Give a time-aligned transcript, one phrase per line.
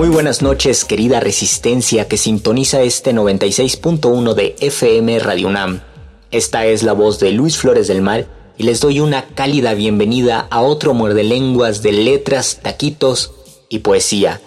[0.00, 5.82] Muy buenas noches, querida Resistencia que sintoniza este 96.1 de FM Radio UNAM.
[6.30, 8.26] Esta es la voz de Luis Flores del Mal
[8.56, 13.32] y les doy una cálida bienvenida a otro muerde lenguas de letras, taquitos
[13.68, 14.40] y poesía.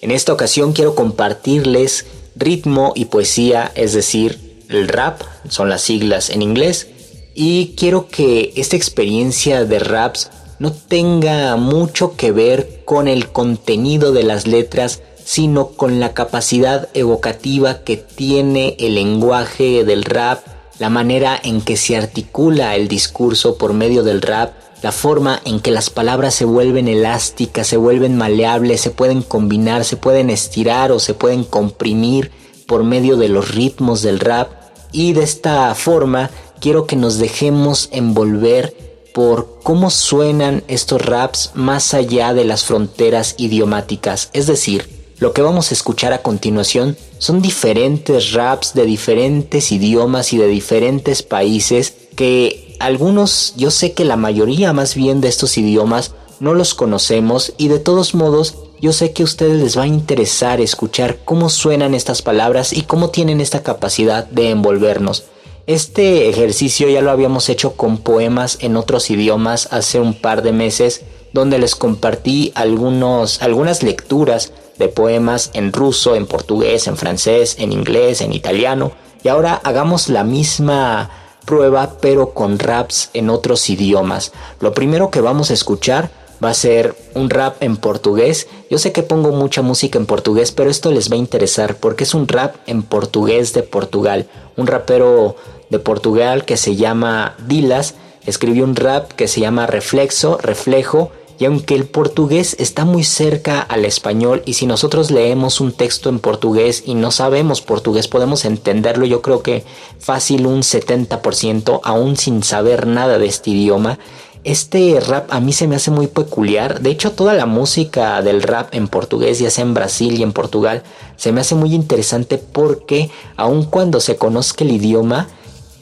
[0.00, 6.30] En esta ocasión quiero compartirles ritmo y poesía, es decir, el rap, son las siglas
[6.30, 6.88] en inglés,
[7.32, 14.12] y quiero que esta experiencia de raps no tenga mucho que ver con el contenido
[14.12, 20.40] de las letras, sino con la capacidad evocativa que tiene el lenguaje del rap,
[20.78, 25.60] la manera en que se articula el discurso por medio del rap, la forma en
[25.60, 30.92] que las palabras se vuelven elásticas, se vuelven maleables, se pueden combinar, se pueden estirar
[30.92, 32.30] o se pueden comprimir
[32.66, 34.50] por medio de los ritmos del rap.
[34.92, 38.85] Y de esta forma quiero que nos dejemos envolver
[39.16, 44.28] por cómo suenan estos raps más allá de las fronteras idiomáticas.
[44.34, 44.90] Es decir,
[45.20, 50.48] lo que vamos a escuchar a continuación son diferentes raps de diferentes idiomas y de
[50.48, 56.52] diferentes países que algunos, yo sé que la mayoría más bien de estos idiomas no
[56.52, 60.60] los conocemos y de todos modos yo sé que a ustedes les va a interesar
[60.60, 65.24] escuchar cómo suenan estas palabras y cómo tienen esta capacidad de envolvernos.
[65.66, 70.52] Este ejercicio ya lo habíamos hecho con poemas en otros idiomas hace un par de
[70.52, 77.56] meses, donde les compartí algunos, algunas lecturas de poemas en ruso, en portugués, en francés,
[77.58, 78.92] en inglés, en italiano,
[79.24, 81.10] y ahora hagamos la misma
[81.44, 84.30] prueba pero con raps en otros idiomas.
[84.60, 86.10] Lo primero que vamos a escuchar
[86.42, 88.46] va a ser un rap en portugués.
[88.70, 92.04] Yo sé que pongo mucha música en portugués, pero esto les va a interesar porque
[92.04, 94.26] es un rap en portugués de Portugal.
[94.56, 95.36] Un rapero
[95.70, 97.94] de Portugal que se llama Dilas
[98.26, 103.60] escribió un rap que se llama Reflexo, Reflejo y aunque el portugués está muy cerca
[103.60, 108.44] al español y si nosotros leemos un texto en portugués y no sabemos portugués podemos
[108.44, 109.64] entenderlo yo creo que
[109.98, 113.98] fácil un 70% aún sin saber nada de este idioma.
[114.44, 116.80] Este rap a mí se me hace muy peculiar.
[116.80, 120.32] De hecho, toda la música del rap en portugués, ya sea en Brasil y en
[120.32, 120.84] Portugal,
[121.16, 125.26] se me hace muy interesante porque aun cuando se conozca el idioma,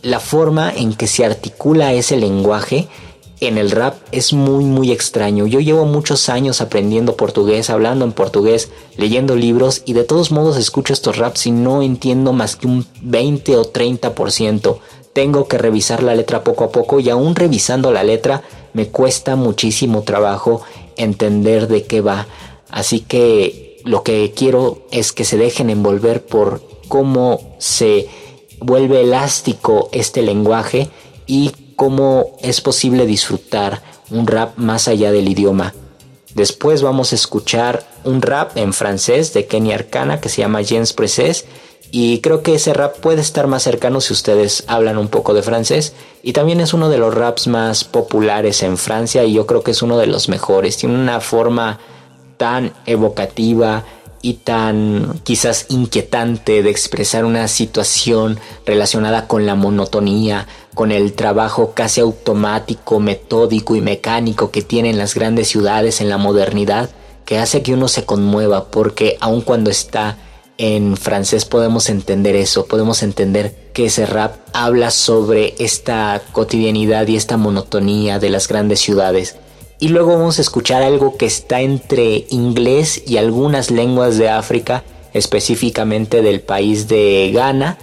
[0.05, 2.89] la forma en que se articula ese lenguaje
[3.41, 5.47] en el rap es muy muy extraño.
[5.47, 10.59] Yo llevo muchos años aprendiendo portugués, hablando en portugués, leyendo libros y de todos modos
[10.59, 14.79] escucho estos raps y no entiendo más que un 20 o 30%.
[15.15, 18.43] Tengo que revisar la letra poco a poco y aún revisando la letra
[18.75, 20.63] me cuesta muchísimo trabajo
[20.97, 22.27] entender de qué va.
[22.71, 28.07] Así que lo que quiero es que se dejen envolver por cómo se
[28.65, 30.89] vuelve elástico este lenguaje
[31.27, 35.75] y cómo es posible disfrutar un rap más allá del idioma.
[36.35, 40.93] Después vamos a escuchar un rap en francés de Kenny Arcana que se llama Jens
[40.93, 41.45] Preces
[41.91, 45.43] y creo que ese rap puede estar más cercano si ustedes hablan un poco de
[45.43, 49.63] francés y también es uno de los raps más populares en Francia y yo creo
[49.63, 50.77] que es uno de los mejores.
[50.77, 51.79] Tiene una forma
[52.37, 53.85] tan evocativa
[54.25, 61.75] y tan quizás inquietante de expresar una situación relacionada con la monotonía, con el trabajo
[61.75, 66.89] casi automático, metódico y mecánico que tienen las grandes ciudades en la modernidad,
[67.27, 70.17] que hace que uno se conmueva, porque aun cuando está
[70.57, 77.17] en francés podemos entender eso, podemos entender que ese rap habla sobre esta cotidianidad y
[77.17, 79.37] esta monotonía de las grandes ciudades.
[79.79, 84.85] Y luego vamos a escuchar algo que está entre inglés y algunas lenguas de África,
[85.13, 87.79] específicamente del país de Ghana.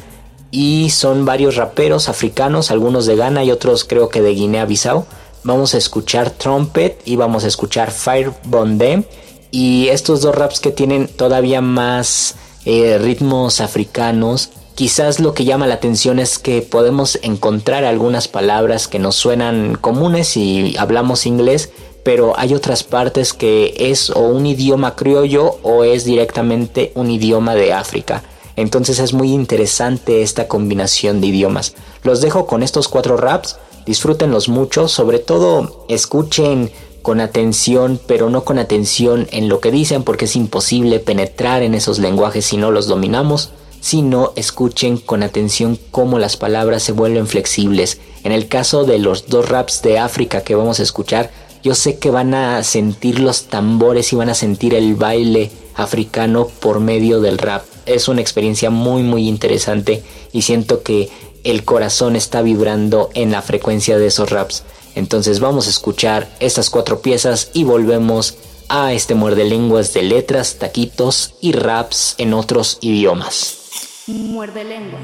[0.51, 5.05] Y son varios raperos africanos, algunos de Ghana y otros creo que de Guinea-Bissau.
[5.43, 9.03] Vamos a escuchar Trumpet y vamos a escuchar Fire Bondem.
[9.49, 12.35] Y estos dos raps que tienen todavía más
[12.65, 14.49] eh, ritmos africanos.
[14.81, 19.77] Quizás lo que llama la atención es que podemos encontrar algunas palabras que nos suenan
[19.79, 21.69] comunes si hablamos inglés,
[22.01, 27.53] pero hay otras partes que es o un idioma criollo o es directamente un idioma
[27.53, 28.23] de África.
[28.55, 31.75] Entonces es muy interesante esta combinación de idiomas.
[32.01, 36.71] Los dejo con estos cuatro raps, disfrútenlos mucho, sobre todo escuchen
[37.03, 41.75] con atención, pero no con atención en lo que dicen porque es imposible penetrar en
[41.75, 43.51] esos lenguajes si no los dominamos,
[43.81, 47.99] sino escuchen con atención cómo las palabras se vuelven flexibles.
[48.23, 51.31] En el caso de los dos raps de África que vamos a escuchar,
[51.63, 56.47] yo sé que van a sentir los tambores y van a sentir el baile africano
[56.47, 57.63] por medio del rap.
[57.85, 61.09] Es una experiencia muy muy interesante y siento que
[61.43, 64.63] el corazón está vibrando en la frecuencia de esos raps.
[64.93, 68.35] Entonces vamos a escuchar estas cuatro piezas y volvemos
[68.69, 73.60] a este muerde lenguas de letras, taquitos y raps en otros idiomas.
[74.07, 75.01] Muerde lenguas.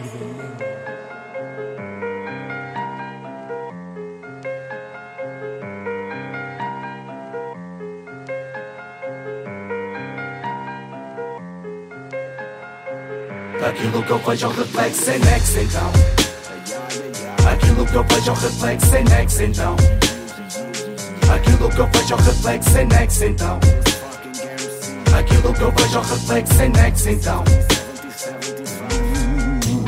[13.63, 15.91] Aquilo que eu vejo reflexo em next então.
[17.51, 19.75] Aquilo que eu vejo reflexo em next então.
[21.31, 23.59] Aquilo que eu vejo reflexo em next então.
[25.15, 27.67] Aquilo que eu vejo reflexo em next então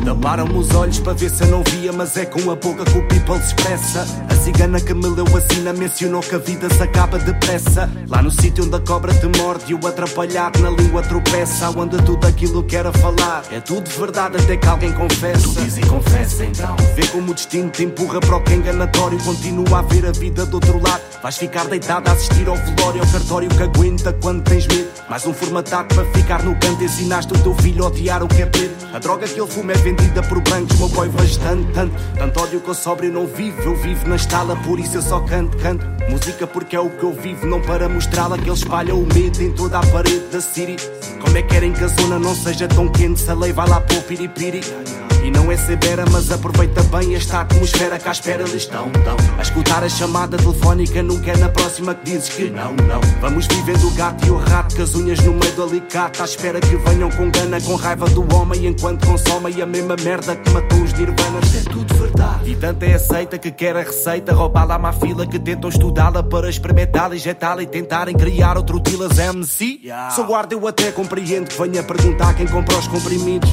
[0.05, 2.97] Taparam-me os olhos para ver se eu não via, mas é com a boca que
[2.97, 4.05] o people se expressa.
[4.29, 7.89] A cigana que me leu a sina mencionou que a vida se acaba depressa.
[8.07, 11.69] Lá no sítio onde a cobra te morde e o atrapalhado na língua tropeça.
[11.69, 15.47] Onde tudo aquilo que era falar é tudo verdade até que alguém confessa.
[15.47, 16.75] Tu diz e confessa então.
[16.95, 19.17] Vê como o destino te empurra para o que é enganatório.
[19.23, 21.01] Continua a ver a vida do outro lado.
[21.21, 24.87] Vais ficar deitado a assistir ao velório, ao cartório que aguenta quando tens medo.
[25.09, 26.83] Mais um formatado para ficar no canto.
[26.83, 28.71] Ensinaste o teu filho a odiar o que é ter.
[28.93, 32.41] A droga que ele fuma é vendida por bancos, meu boy vejo tanto, tanto Tanto
[32.41, 35.57] ódio que eu sóbrio não vivo, eu vivo na estala Por isso eu só canto,
[35.57, 39.05] canto Música porque é o que eu vivo, não para mostrá-la Que ele espalha o
[39.13, 40.75] medo em toda a parede da city
[41.21, 43.67] Como é que querem que a zona não seja tão quente Se a lei vai
[43.67, 44.61] lá para o piripiri
[45.23, 49.17] e não é severa, mas aproveita bem esta atmosfera que à espera eles estão, tão.
[49.37, 53.01] A escutar a chamada telefónica nunca é na próxima que dizes que não, não.
[53.19, 56.25] Vamos vivendo o gato e o rato, com as unhas no meio do alicate, à
[56.25, 60.49] espera que venham com gana, com raiva do homem, enquanto consomem a mesma merda que
[60.51, 61.55] matou os nirvanas.
[61.55, 62.51] É tudo verdade.
[62.51, 66.23] E tanto é aceita que quer a receita, roubá-la à má fila que tentam estudá-la
[66.23, 69.79] para experimentá-la, injetá-la e tentarem criar outro Tilas MC.
[69.83, 70.09] Yeah.
[70.11, 73.49] Sou guarda, eu até compreendo que venha perguntar quem compra os comprimidos.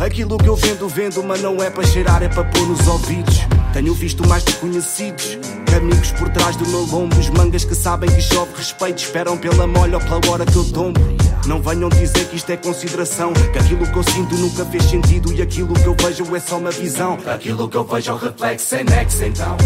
[0.00, 3.40] Aquilo que eu vendo, vendo, mas não é para cheirar, é para pôr nos ouvidos.
[3.72, 5.38] Tenho visto mais desconhecidos
[5.76, 7.18] amigos por trás do meu lombo.
[7.18, 10.64] Os mangas que sabem que chove respeito, esperam pela molha ou pela hora que eu
[10.64, 11.00] tombo.
[11.46, 13.32] Não venham dizer que isto é consideração.
[13.32, 16.58] Que aquilo que eu sinto nunca fez sentido e aquilo que eu vejo é só
[16.58, 17.18] uma visão.
[17.26, 19.56] Aquilo que eu vejo é o reflexo em next então.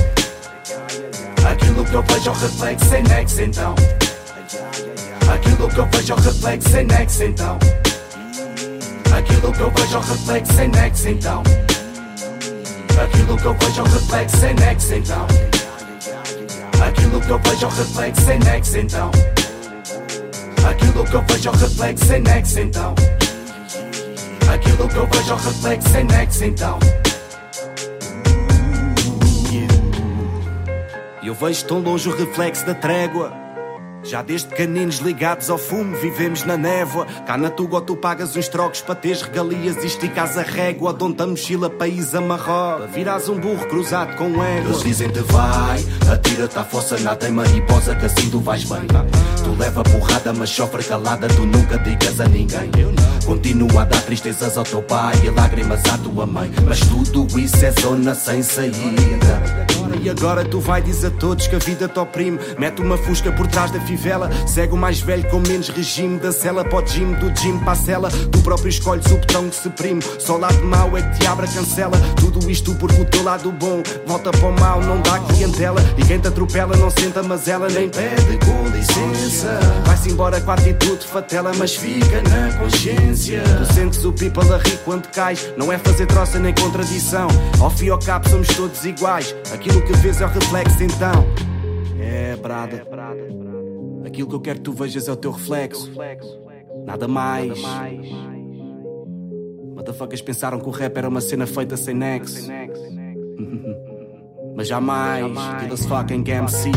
[1.50, 3.75] Aquilo que eu vejo é o reflexo em next então.
[5.32, 7.83] Aquilo que eu vejo é o reflexo em next então.
[9.16, 11.42] Aquilo que eu vejo reflexo em nex então.
[13.00, 15.26] Aquilo que eu vejo reflexo em nex então.
[16.85, 19.11] Aquilo que eu vejo reflexo em nex então.
[20.68, 22.94] Aquilo que eu vejo reflexo em nex então.
[24.52, 26.78] Aquilo que eu vejo reflexo em nex então.
[31.23, 33.43] Eu vejo tão longe o reflexo da trégua
[34.04, 37.06] já desde pequeninos ligados ao fumo, vivemos na névoa.
[37.26, 40.92] Cá na Tuga tu pagas uns trocos para teres regalias e esticas a régua.
[40.92, 42.80] Donde a mochila país amarró.
[42.92, 44.68] Virás um burro cruzado com ego.
[44.68, 48.87] Eles dizem-te vai, atira-te à fossa, nada em mariposa, que assim tu vais bem.
[48.87, 52.70] Tu leva porrada, mas sofre calada, tu nunca digas a ninguém.
[53.25, 56.50] Continua a dar tristezas ao teu pai e lágrimas à tua mãe.
[56.66, 59.74] Mas tudo isso é zona sem saída.
[60.02, 62.38] E agora tu vai diz a todos que a vida te oprime.
[62.58, 66.18] Mete uma fusca por trás da fivela, segue o mais velho com menos regime.
[66.18, 68.10] Da cela para o gym, do gym para a cela.
[68.10, 70.02] Tu próprio escolhes o botão que se prime.
[70.18, 71.96] Só o lado mau é que te abre a cancela.
[72.16, 75.80] Tudo isto porque o teu lado bom volta para o mal, não dá clientela.
[75.96, 79.58] E quem te atropela não senta, mas ela nem pede com licença.
[79.84, 83.42] Vai-se embora com a atitude fatela, mas fica na consciência.
[83.42, 87.28] Tu sentes o people a rir quando cais, não é fazer troça nem contradição.
[87.60, 89.34] Ao fim e ao cabo somos todos iguais.
[89.52, 91.26] Aquilo que vês é o reflexo então.
[92.00, 92.86] É, brada.
[94.04, 95.92] Aquilo que eu quero que tu vejas é o teu reflexo.
[96.84, 97.62] Nada mais.
[99.74, 102.50] Motherfuckers pensaram que o rap era uma cena feita sem nexo.
[104.56, 106.70] Mas jamais, kill us fucking MC.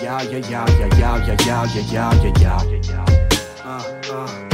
[0.00, 2.56] Yeah, yeah, yeah, yeah, yeah, yeah, yeah, yeah, yeah, yeah.
[3.64, 4.51] Uh, uh.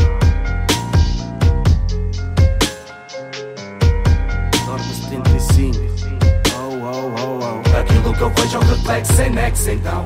[8.18, 10.04] Que eu vejo é o reflexo nexo, então.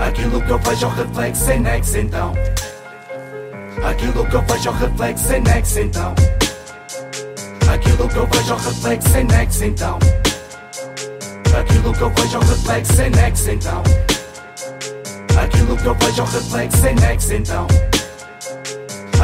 [0.00, 2.34] Aquilo que eu vejo é o reflexo sem nexo, então.
[3.84, 6.14] Aquilo que eu vejo é o reflexo sem nexo, então.
[7.72, 9.98] Aquilo que eu vejo é o reflexo sem nexo, então.
[11.58, 13.82] Aquilo que eu vejo é o reflexo sem nexo, então.
[15.42, 17.66] Aquilo que eu vejo é o reflexo sem nexo, então.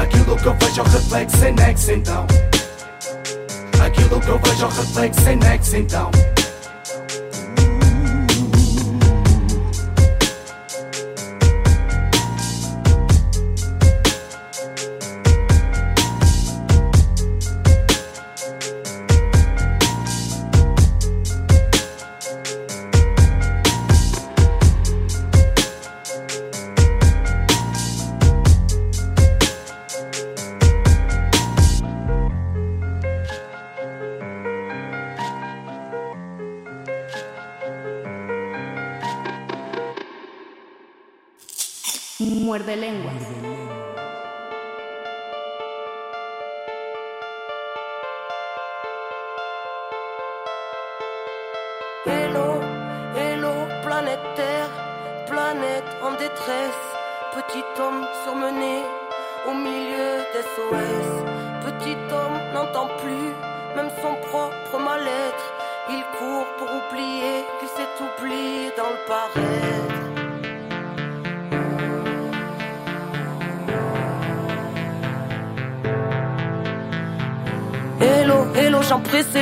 [0.02, 2.26] Aquilo que eu vejo é o reflexo sem nexo, então.
[3.85, 6.38] Aquilo que eu vejo é o reflexo sem nexo, então.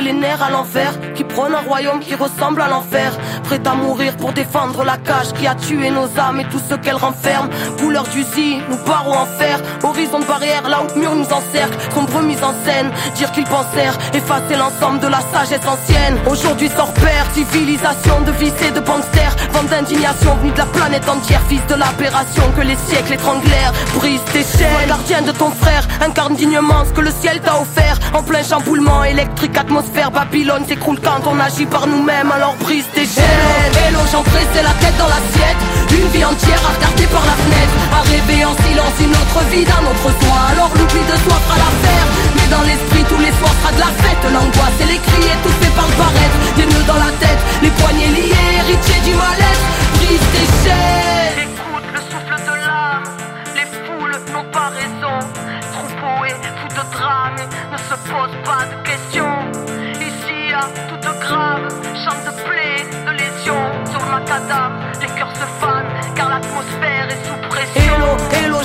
[0.07, 0.96] Les nerfs à l'envers
[1.37, 3.11] Qui prône un royaume qui ressemble à l'enfer.
[3.43, 6.73] Prêt à mourir pour défendre la cage Qui a tué nos âmes et tout ce
[6.73, 7.49] qu'elle renferme.
[7.77, 9.61] Couleur d'usine, nous barreaux en fer.
[9.83, 11.77] Horizon de barrière, là où mur nous encercle.
[11.93, 16.17] Sombre mise en scène, dire qu'ils pensèrent Effacer l'ensemble de la sagesse ancienne.
[16.27, 21.07] Aujourd'hui sort père, civilisation de vices et de banksters Vente d'indignation venue de la planète
[21.07, 21.41] entière.
[21.47, 23.73] Fils de l'aberration que les siècles étranglèrent.
[23.93, 27.99] Brise tes chaînes, gardien de ton frère Incarne dignement ce que le ciel t'a offert.
[28.15, 33.05] En plein chamboulement électrique, atmosphère Babylone s'écroule quand on agit par nous-mêmes Alors brise tes
[33.05, 33.75] chaînes.
[33.87, 35.61] Hello, j'en c'est la tête dans l'assiette.
[35.91, 37.75] Une vie entière à regarder par la fenêtre.
[37.91, 41.57] À rêver en silence une autre vie d'un autre soi Alors l'oubli de soi fera
[41.57, 42.07] l'affaire.
[42.35, 44.23] Mais dans l'esprit tous les soirs sera de la fête.
[44.31, 48.11] L'angoisse et les cris étouffés par le paraître Des nœuds dans la tête, les poignets
[48.11, 49.65] liés Héritier du mal-être,
[49.99, 51.47] brise tes chaînes.
[51.47, 53.07] Écoute le souffle de l'âme.
[53.55, 55.15] Les foules n'ont pas raison.
[55.73, 57.39] Troupeau et fou de drame
[57.71, 59.37] Ne se pose pas de questions.
[60.07, 60.96] Ici à toute
[61.27, 61.67] grave.
[62.03, 63.59] Chante de plaie, de lésion
[63.91, 65.76] Sur le macadam, les cœurs se fanent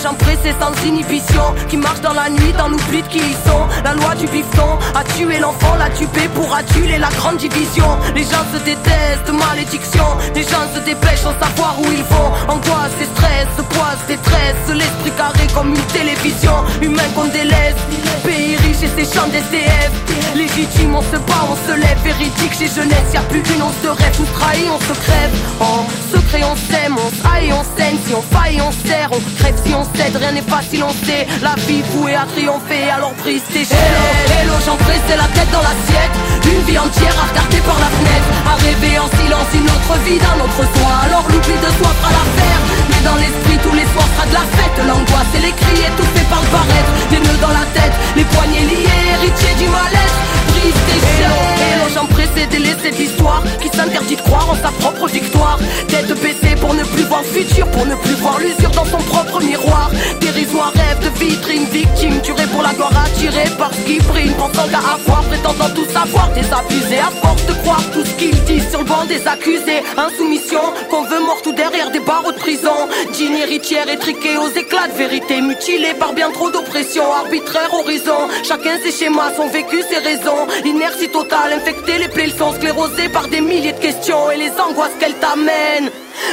[0.03, 3.49] hello, j'en pressé sans inhibition Qui marche dans la nuit, dans l'oubli de qui ils
[3.49, 3.67] sont.
[3.85, 7.87] La loi du bifton a tué l'enfant, l'a tué pour aduler la grande division.
[8.15, 10.05] Les gens se détestent, malédiction.
[10.35, 12.31] Les gens se dépêchent sans savoir où ils vont.
[12.49, 14.75] Angoisse et stress, poise, détresse.
[14.75, 16.55] L'esprit carré comme une télévision.
[16.81, 17.81] Humain qu'on délaisse.
[18.25, 19.91] Pays riche et ses champs d'SDF
[20.35, 21.99] Légitime, on se bat, on se lève.
[22.05, 24.17] Véridique chez jeunesse, y a plus qu'une once de rêve.
[24.21, 25.31] On se trahit, on se crève.
[25.61, 29.55] En secret on s'aime, on se on saigne Si on faille, on serre, on crève.
[29.65, 31.27] Si on Rien n'est facile, on sait.
[31.43, 34.05] La vie vouée à triompher, alors brise tes Hello,
[34.41, 34.77] hello, j'en
[35.09, 36.15] c'est la tête dans l'assiette.
[36.45, 38.29] Une vie entière à regarder par la fenêtre.
[38.49, 40.93] À rêver en silence une autre vie d'un autre soi.
[41.05, 42.61] Alors l'oubli de soi fera l'affaire.
[42.89, 44.63] Mais dans l'esprit tous les soirs sera de la fête.
[44.87, 48.67] L'angoisse et les cris étouffés par le paraître Des nœuds dans la tête, les poignets
[48.67, 50.19] liés Héritier du mal-être,
[50.63, 54.55] brise tes chaînes Hello, j'en pressé de laisser de l'histoire Qui s'interdit de croire en
[54.55, 58.39] sa propre victoire Tête baissée pour ne plus voir le futur Pour ne plus voir
[58.39, 59.91] l'usure dans son propre miroir
[60.21, 64.69] Dérisoire rêve de vitrine Victime tuée pour la gloire attirée par ce qui brille Pensant
[64.69, 68.63] qu'à avoir, prétendant tout savoir Désabusé à force de croire tout ce qu'il dit
[69.07, 69.83] des accusés.
[69.97, 72.89] Insoumission, qu'on veut mort tout derrière des barreaux de prison.
[73.13, 75.41] Jean héritière étriquée aux éclats de vérité.
[75.41, 78.29] Mutilée par bien trop d'oppression, arbitraire horizon.
[78.45, 80.47] Chacun ses schémas, son vécu, ses raisons.
[80.65, 84.95] Inertie totale, infectée, les plaies sont sclérosées par des milliers de questions et les angoisses
[85.01, 85.91] qu'elles t'amènent.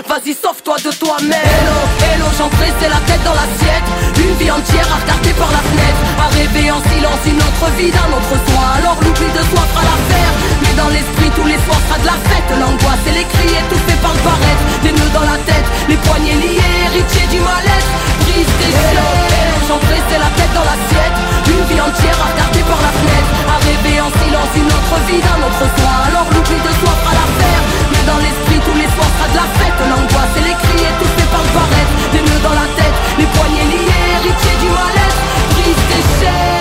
[0.07, 1.31] Vas-y, sauve-toi de toi-même.
[1.31, 2.49] Hello, hello, j'en
[2.79, 3.87] c'est la tête dans l'assiette.
[4.21, 6.01] Une vie entière à regarder par la fenêtre.
[6.19, 8.63] À rêver en silence une autre vie d'un autre soi.
[8.77, 10.33] Alors l'oubli de soi fera l'affaire.
[10.61, 12.49] Mais dans l'esprit, tous les soirs sera de la fête.
[12.59, 14.61] L'angoisse et les cris étouffés par le barrette.
[14.83, 18.18] Des nœuds dans la tête, les poignets liés, héritiers du mal-être.
[19.67, 21.17] J'en c'est la tête dans l'assiette.
[21.45, 23.31] Une vie entière à par la fenêtre.
[23.45, 25.93] À rêver en silence une autre vie d'un autre soi.
[26.09, 27.61] Alors l'oubli de soi fera l'affaire.
[27.91, 29.79] Mais dans l'esprit, tous les soirs sera de la fête.
[29.89, 33.69] L'angoisse et les cris étouffés par le barrette Des nœuds dans la tête, les poignets
[33.71, 36.58] liés Héritiers du mal-être,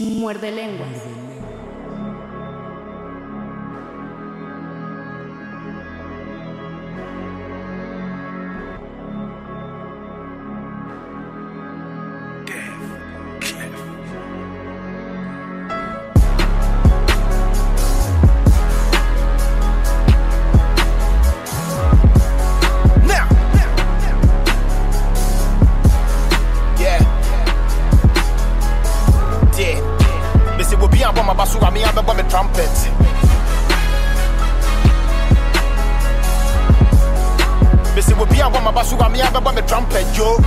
[0.00, 1.17] Muerde lenguas.
[31.68, 32.74] for me, I be trumpet.
[37.94, 39.30] Missy will be a woman, but you me, I
[39.66, 40.38] trumpet, yo.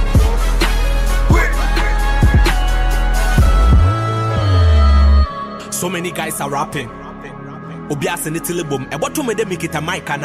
[5.72, 6.90] So many guys are rapping.
[7.90, 8.84] Obi asini tilibum.
[8.84, 10.24] E eh, what to me mikita mic and.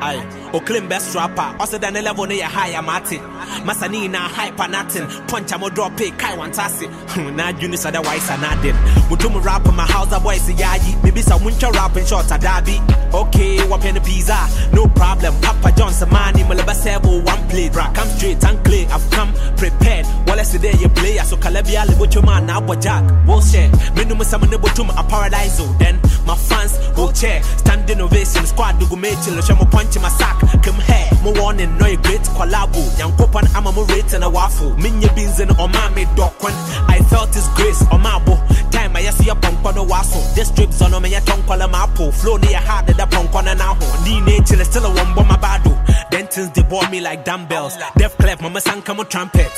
[0.00, 0.47] Aye.
[0.52, 3.18] Oklim best rapper, also than level near higher Martin.
[3.66, 6.88] Masanina hyper nothing, punch a mo drop pay kai one tassi.
[7.36, 8.74] Na junis otherwise and I did.
[9.10, 11.02] Mutum rap my house a boy boys yayi.
[11.02, 12.80] Maybe some winter rapping short a derby.
[13.12, 14.38] Okay, wap pen pizza,
[14.72, 15.34] no problem.
[15.40, 17.72] Papa John's a money, Malabasebo, one plate.
[17.72, 18.86] Bra, come straight and clear.
[18.90, 20.06] I've come prepared.
[20.26, 23.70] While I see you play, so Calabia, Libuchuma, now Jack, Bullshit.
[23.94, 25.64] Minimum summon the Butum, a paradiso.
[25.64, 30.37] Oh, then my fans, wheelchair, standing ovation, squad, Dugumachi, Loshamo, punch my sack.
[30.62, 31.08] Come here.
[31.22, 32.80] Mo warning no a great collabo.
[32.98, 34.72] Young copan I'm a mo rate and a waffle.
[34.76, 38.36] Minya beans and my made dog I felt his grace on my bo.
[38.70, 40.22] Time I see a pump on the wassle.
[40.34, 42.12] This strips on me a tongue call a mapo.
[42.12, 43.76] Flow near hard the punk on an hour.
[44.04, 45.74] Ni nature still a one bomb my bado.
[46.10, 47.76] Dentins they bought me like dumbbells.
[47.96, 49.52] Deaf clef, mama sang come a trumpet.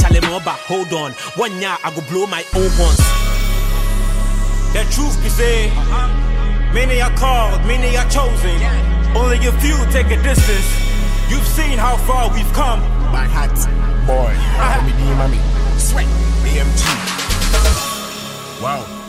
[0.00, 1.12] Charlie Moba, hold on.
[1.36, 2.98] One year I go blow my own horns.
[4.72, 6.72] The truth be said, uh-huh.
[6.72, 8.99] many are called, many are chosen.
[9.16, 10.68] Only a few take a distance.
[11.28, 12.80] You've seen how far we've come.
[13.10, 13.54] My hat,
[14.06, 14.34] boy.
[15.16, 15.38] Mommy,
[15.78, 16.06] sweat,
[16.44, 16.82] BMG.
[18.62, 18.99] Wow.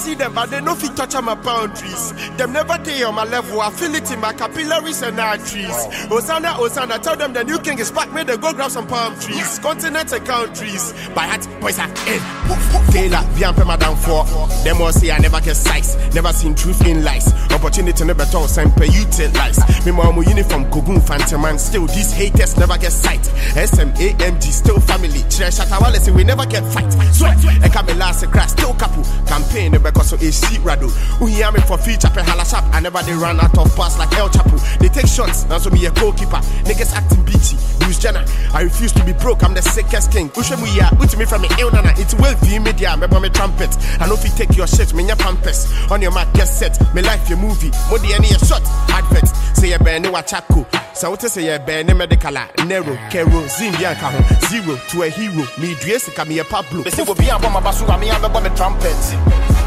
[0.00, 2.12] I see them, but they no fit touch on my boundaries.
[2.38, 3.60] Them never day on my level.
[3.60, 5.68] I feel it in my capillaries and arteries.
[5.68, 6.16] Wow.
[6.16, 8.10] Osana, Osana, tell them the new king is back.
[8.10, 9.58] May they go grab some palm trees.
[9.58, 10.94] Continents and countries.
[11.14, 12.70] By heart, boys are in.
[12.90, 14.24] Taylor, Viampe, Madame for.
[14.64, 15.96] Them all say I never get size.
[16.14, 17.32] Never seen truth in lies.
[17.50, 19.58] Opportunity never told, semper utilize.
[19.84, 23.20] Me mom uniform, Kogun, Phantom, still these haters never get sight.
[23.54, 25.22] SMAMG, still family.
[25.28, 26.90] Trash at our we never get fight.
[27.12, 29.04] Sweat, and come last, crash, still couple.
[29.26, 30.88] Campaign, because a sheet rado.
[31.28, 32.64] Hear me for feature pe halashap.
[32.72, 34.58] I never they run out of pass like El Chapo.
[34.78, 36.40] They take shots, now so me a goalkeeper.
[36.66, 37.56] Niggas acting beachy.
[37.80, 39.42] News Jenna, I refuse to be broke.
[39.42, 40.28] I'm the sickest king.
[40.28, 41.92] Push me ya, with me from me ill nana.
[41.96, 43.70] It's well media, remember me trumpet.
[44.00, 45.66] I know if you take your shit, me your pampers.
[45.90, 46.78] On your mat, get set.
[46.94, 47.70] Me life your movie.
[47.70, 48.62] The any shot.
[48.88, 49.28] Advert.
[49.56, 50.66] Say a band new a chako.
[50.94, 54.48] So what say a band medical Nero, Kero, Zimbianka.
[54.48, 55.46] Zero to a hero.
[55.58, 56.82] Me dress, me a Pablo.
[56.82, 59.59] They say we'll be my basu, I'm a trumpet.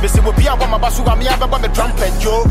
[0.00, 2.44] Me see be a woman, but sugar me have a drum trumpet, yo.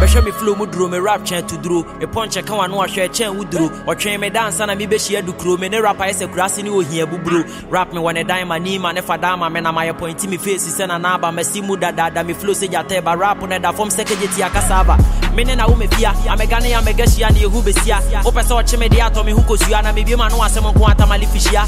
[0.00, 1.82] Bɛhwɛ me flow mu duro me rap kyɛn to duro.
[2.00, 3.68] Mepɔnkyɛ ka wano ahwɛ kyɛn wo duro.
[3.86, 7.44] Ɔtwɛn me dansa na mebɛhyia dukuro me ne rap ayɛ sɛ kurase ne ɔhia buburo.
[7.70, 10.28] Rap me wɔ ne dan ma nima ne fa dan ma me na mayɛ pɔnti
[10.28, 12.24] me face sɛ na naaba masi mu dadaada.
[12.26, 14.98] Me flow sɛ gyatɛ ba rap ne da fam sɛ kɛgye ti akasa aba.
[15.34, 18.00] Me ne na wo me fia amega ne amega hyia ne yehu besia.
[18.22, 20.94] Wopɛ sɛ ɔkye me de atɔ me ho kosua na mebie ma no asɛm nko
[20.94, 21.64] atamale fihyia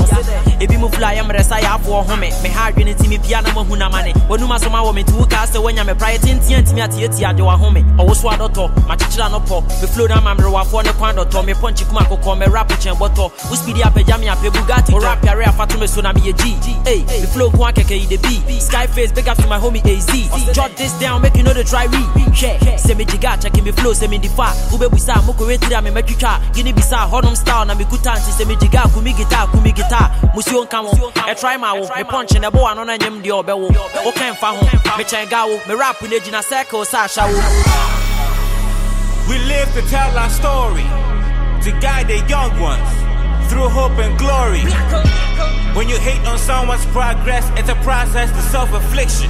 [0.61, 2.21] ebi mu fula yɛ mmerɛsa yɛ afoɔ home.
[2.21, 5.47] Me ha adwene nti mepia na mahu namane wanum asom awɔ me nti wo kaa
[5.47, 6.19] sɛ woanya me praeɛ.
[6.19, 7.85] Tentia ntimi atiatia de wahome.
[7.97, 12.03] Ɔwo so adɔtɔ makyekyera no pɔ meflo no ama mmerewafoɔ ne kwan dɔtɔ mepɔ nkyekuma
[12.09, 15.77] kokɔ mɛrap kyɛn bɔtɔ wo speedi apagya me apɛ bugati wo rap yare afato eh,
[15.77, 16.57] eh, me so na meyɛ g.
[16.85, 20.07] Hey, me flow nko akɛkɛ yi de b skyface big up to my homie az
[20.53, 22.03] jot this down make you know the try read
[22.35, 26.73] hwɛ sɛ megyiga kyɛke me flow sɛ medi fa wobɛbusa a mokɔwɛtiri a memɛtwitwa gine
[26.75, 31.11] bisa hɔnom style na mekuta nti sɛ megyiga akumi gita akumi gita musuo nka wo.
[31.31, 31.83] ɛtry ma wo.
[31.83, 33.69] me pɔnkye na ɛbɔ wano no nyem deɛ ɔbɛwo
[34.05, 34.67] woka mfa ho.
[34.99, 35.61] Mekyɛn ga wo.
[35.69, 38.08] Me rap no gyina circle sɛ ahyɛ wo
[39.29, 40.89] We live to tell our story,
[41.65, 42.89] to guide the young ones
[43.51, 44.65] through hope and glory.
[45.77, 49.29] When you hate on someone's progress, it's a process to self affliction.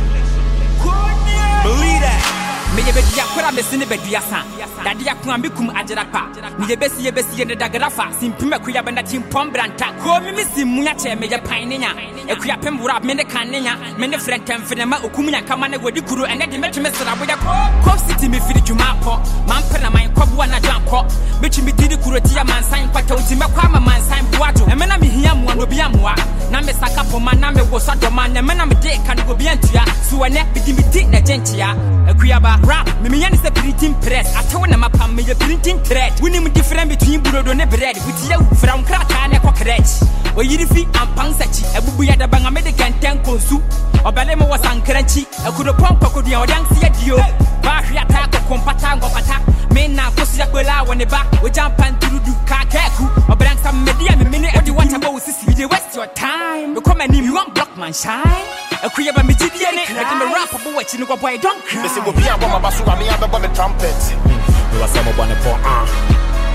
[1.65, 2.38] Believe that.
[2.77, 4.43] Meyɛ badua kora mɛsi ne badua sa
[4.85, 6.29] dade ako a mekum agyera pa
[6.59, 8.09] meyɛ bɛsi yɛbɛsi yɛ ne dagara fa.
[8.21, 9.87] Simpim akua bɛna timpɔm branta.
[10.03, 11.91] Koo me me si mu akyɛ meyɛ pan ne nya.
[12.29, 13.77] Akua pem wora me ne kan ne nya.
[13.99, 15.43] Me ne frɛ ntɛmfenema okum nya.
[15.47, 17.37] Kama ne wɔdi kuro ɛnɛ de mɛtwe me sra woyɛ
[17.85, 22.45] kɔf city mefiri dwuma apɔ mampɛ na man kɔboa na dwankɔ metwi medidi kuro tia
[22.45, 26.15] mansan kwata nti mɛkɔ ama mansan boadwo ɛmɛ na mehia mmoa na obi ammoa
[26.51, 30.17] na mesaka poma na mewɔ sɔdɔma na ɛmɛ na mede ka no obi antua so
[30.19, 31.75] ɛnɛ mede medi na gyenkyea
[32.09, 34.35] akuaba rap me me yan is printing press.
[34.35, 34.81] I tell them
[35.15, 36.19] me a printing thread.
[36.21, 37.97] We need different between burodo ne bread.
[38.07, 40.03] With you from krata ne cockroach.
[40.37, 42.93] Or you fi and pansachi a bubu yada bang a medican
[43.23, 43.57] konsu
[44.05, 47.17] or belemo was ankranchi a kudo kudia or yansi a dio.
[47.63, 51.43] Bash attack or compata and compata men now kosi akwela when the back.
[51.43, 54.93] We jump and do do kakeku or blank some media me minute or the watch
[54.93, 56.75] about sissy waste your time.
[56.75, 58.68] Because my name you won't block my shine.
[58.81, 61.65] A queer by me, Gideon, and I can rap a what you know, why don't
[61.65, 61.83] cry.
[61.83, 63.91] This will be a bomb, Basu, I mean, I'm the trumpet.
[63.91, 64.75] Mm.
[64.75, 65.87] You are someone for ah,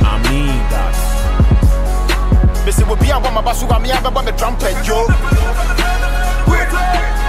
[0.07, 0.95] I mean that.
[2.63, 5.07] This will be a bomb, Basu, I mean, I'm the trumpet, yo.
[6.47, 7.22] Wait.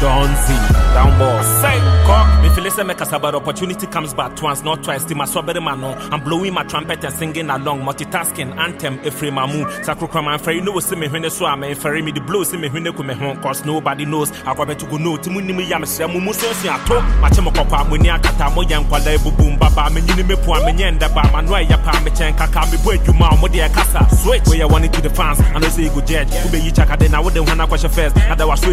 [0.00, 0.54] Don't see.
[0.94, 1.46] Down boss.
[1.60, 2.42] Say, cock.
[2.42, 5.04] Me feel listen, make us about opportunity comes back once, not twice.
[5.04, 5.96] Till my swabber man on.
[6.12, 7.82] I'm blowing my trumpet and singing along.
[7.82, 9.84] Multitasking, anthem, Efrem Mamu.
[9.84, 11.74] Sacro Crama and Ferry, no, see me when saw me.
[11.74, 13.42] Ferry me the blow, see me when they come home.
[13.42, 14.30] Cause nobody knows.
[14.42, 15.16] I go to go no.
[15.16, 17.02] Timuni me yam, say, Mumu, so see, I talk.
[17.20, 21.28] Machemo Papa, Munia Kata, Moyan, Kwale, Boom, Baba, me, you me, poor, me, yenda, ba,
[21.32, 24.06] Manuel, Yapa, me, chen, kaka, me, boy, you, ma, Modia, Casa.
[24.16, 25.40] Switch, where you want it to the fans.
[25.40, 26.30] I know say go judge.
[26.30, 28.16] Who be you check, then I wouldn't want to question first.
[28.16, 28.70] Now that was so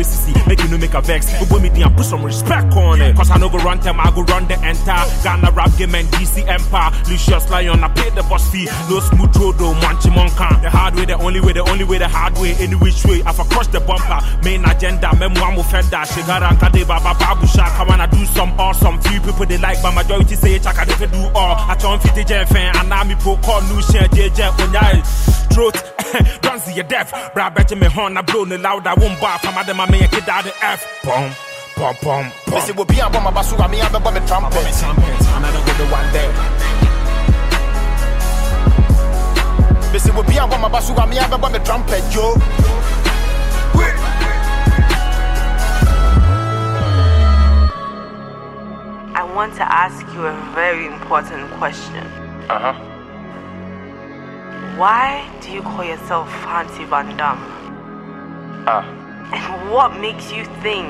[0.48, 1.32] make you make a vex.
[1.40, 3.16] Who boy me, and put some respect on it.
[3.16, 6.08] Cause I know go run them, I go run the entire Ghana rap game and
[6.10, 6.92] DC Empire.
[7.10, 8.68] Lucius Lion, I pay the boss fee.
[8.90, 10.62] No smooth road, though, manchi monka.
[10.62, 13.22] The hard way, the only way, the only way, the hard way, any which way.
[13.24, 14.20] I've crossed the bumper.
[14.44, 16.04] Main agenda, memoir, fender.
[16.06, 17.86] Shigara and Kadeba, Babu Shaka.
[17.88, 19.00] Wanna do some awesome.
[19.02, 21.56] Few people they like, but majority say Chaka, they do all.
[21.70, 25.02] I turn 50 Jen and I'm pro call new share, JJ, when I
[25.56, 25.76] throat.
[26.42, 27.34] Don't see you deaf.
[27.34, 29.40] Bra, bet me horn, I blow the loud, I won't bar.
[29.40, 30.86] From Adam, I make it out the F.
[31.06, 31.30] Boom.
[31.76, 32.56] Pom pom pom.
[32.56, 34.66] Missy will be a bomb, but I mean, I'm a trumpet.
[35.38, 36.32] Another good one there.
[39.94, 42.34] Missy will be a bomb, but I mean, I'm a trumpet, yo.
[49.14, 52.04] I want to ask you a very important question.
[52.50, 52.74] Uh huh.
[54.80, 57.38] Why do you call yourself Fancy Van Damme?
[58.66, 58.84] Ah.
[58.84, 59.05] And
[59.72, 60.88] what makes you think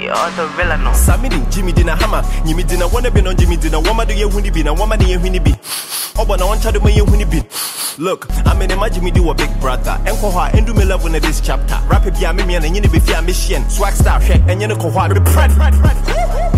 [0.00, 0.80] you're the villain?
[0.94, 4.50] Samini, Jimmy Dina Hammer, Jimmy Dina wanna be on Jimmy Dina, Wama do you winnie
[4.50, 5.54] be, and Wama do you winnie be?
[6.20, 7.42] Oh, but I want to do my winnie be.
[7.98, 10.00] Look, I'm in imagine me do a big brother.
[10.06, 11.78] And Koha, and do me love in this chapter.
[11.88, 13.68] Rap it, yeah, me and be fear mission.
[13.68, 15.50] Swag star, and you know Koha, the pred.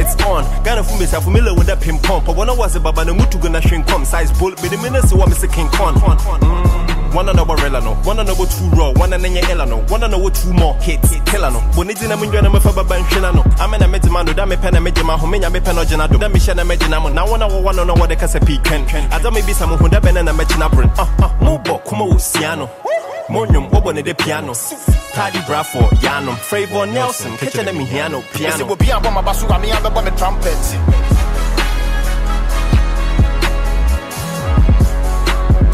[0.00, 0.44] It's on.
[0.64, 2.24] Ghana for myself familiar with that ping pong.
[2.24, 4.50] But when I was a baba, no mutu gonna shrink come size bull.
[4.50, 5.94] But the minute so I'm King Kong.
[5.94, 6.79] Mm.
[7.14, 8.00] Wanna know what no?
[8.04, 8.92] Wanna know what two raw?
[8.96, 9.90] Wanna know your elano?
[9.90, 11.10] Wanna know what two more hits?
[11.26, 11.60] Killer no.
[11.74, 13.42] When it's in a munja na mefaba ban shinano.
[13.58, 16.18] I'm in a medimano, da me pen a medima, homina me penogena do.
[16.18, 17.12] Da me shana medinamo.
[17.12, 18.86] Now wanna wanna know what the casa pecan.
[19.12, 20.90] I don't maybe some who da ben and a medinabrin.
[20.96, 22.68] Ah ah, mobo, kumo siano.
[23.28, 24.52] Monyum, obo de piano.
[25.12, 28.66] Paddy Braford, Yanum, Fravor Nelson, kitchen me piano, piano.
[28.66, 31.09] will be a bomb, but I mean, I'm a trumpet.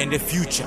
[0.00, 0.66] and the future.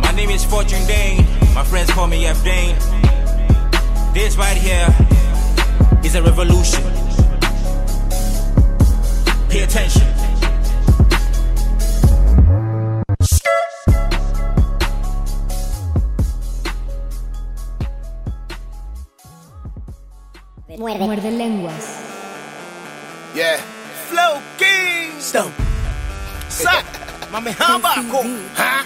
[0.00, 1.24] My name is Fortune Dane.
[1.54, 2.76] My friends call me F Dane.
[4.14, 4.88] This right here
[6.04, 6.82] is a revolution.
[9.48, 10.06] Pay attention.
[20.78, 21.04] Muerde.
[21.04, 21.84] Muerde lenguas.
[23.34, 23.60] Yeah.
[24.08, 25.12] Flow King.
[25.20, 25.52] Stone.
[26.48, 26.84] Suck.
[27.30, 27.52] Mami,
[28.54, 28.84] Huh?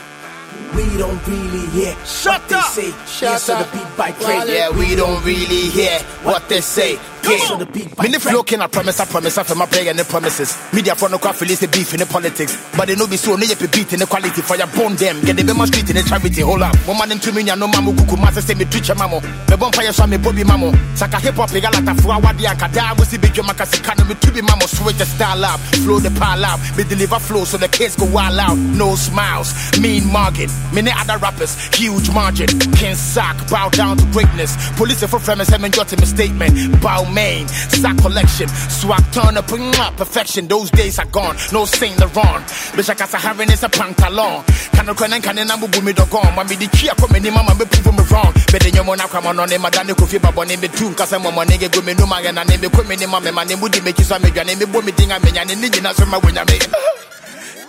[0.74, 2.74] We don't really hear Shut what up.
[2.74, 2.90] they say.
[3.06, 3.70] Shut yes, up.
[3.70, 4.48] the beat by Craig.
[4.48, 6.98] Yeah, we don't really hear what they say.
[7.24, 7.58] Come on.
[7.72, 10.58] Me the flow can I promise, I promise, I feel my prayer and the promises.
[10.74, 12.52] Media for no coffee, the beef in the politics.
[12.76, 15.22] But they know be so, no be beat in the quality for your bone them.
[15.24, 16.76] Get the my street in the charity, hold up.
[16.84, 19.22] One man to me, no mamu kuku, masa say me teacher mamo.
[19.48, 20.74] Me bonfire so me bobby mamo.
[20.98, 24.14] Saka hip hop, lega lata fuwa wadi anka da, we see big makasi kano, me
[24.16, 27.68] tubi mamo, switch the style up, flow the pile up, me deliver flow so the
[27.68, 28.58] kids go wild out.
[28.58, 32.46] No smiles, mean margin many other rappers, huge margin.
[32.76, 34.56] King Sack, bow down to greatness.
[34.76, 36.80] Police for famous and your team statement.
[36.80, 38.48] Bow main, sack collection.
[38.48, 40.46] Swag turn up in my perfection.
[40.48, 42.44] Those days are gone, no Saint Laurent.
[42.76, 44.44] Bisha Kasaharin is a pantalon.
[44.74, 46.34] Kano Kran and Kanina Mubumi Dogon.
[46.34, 48.32] Mami di Chia come in, Mamma be prove me wrong.
[48.50, 51.96] Better your mona come on, name Madame Kofi Babon, name it too, Kasama Monega Gumi
[51.98, 54.58] Numa and I name it Kumini Mamma, my name would make you some, your name,
[54.58, 56.66] Bumi Ding, I mean, and Nijina Summa when I make.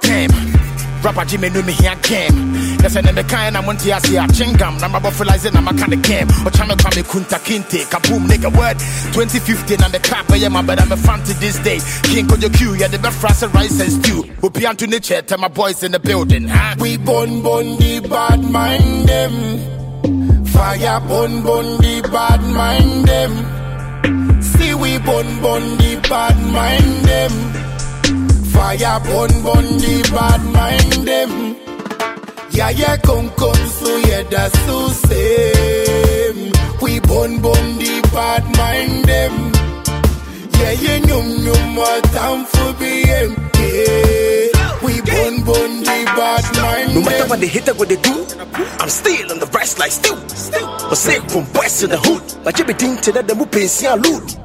[0.01, 0.54] Damn.
[1.05, 2.53] Rapper Jimmy knew me here came.
[2.77, 3.97] That's an kind I'm on to a
[4.33, 4.81] chingam.
[4.81, 6.27] I'm about realizing I'm a kind of game.
[6.27, 7.85] Or chame kwame kunta kinte.
[7.85, 8.79] Kaboom, nigga, word.
[9.13, 11.77] 2015 and the clap, eh, yeah, my but I'm a fan to this day.
[12.09, 14.23] King Kojo Q, yeah, the best fries and rice and stew.
[14.41, 16.75] We be on to the nature, eh, tell my boys in the building, huh?
[16.79, 20.45] We bun bun the bad mind them.
[20.47, 24.41] Fire bun bun the bad mind them.
[24.41, 27.74] See we bun bun the bad mind them.
[28.55, 31.31] Fire bun bun the bad mind them.
[32.51, 36.51] Yeah, yeah, come, come, so yeah, that's so same.
[36.81, 39.33] We bun bun the bad mind them.
[40.59, 43.59] Yeah, yeah, nyum nyum, what time for BMK.
[44.83, 48.25] We bun bun the bad mind No matter what they hit, or what they do,
[48.79, 50.15] I'm still on the rise like still.
[50.15, 52.23] But sick from west to the hood.
[52.45, 54.44] But you be thinking that, the move, see, I loot.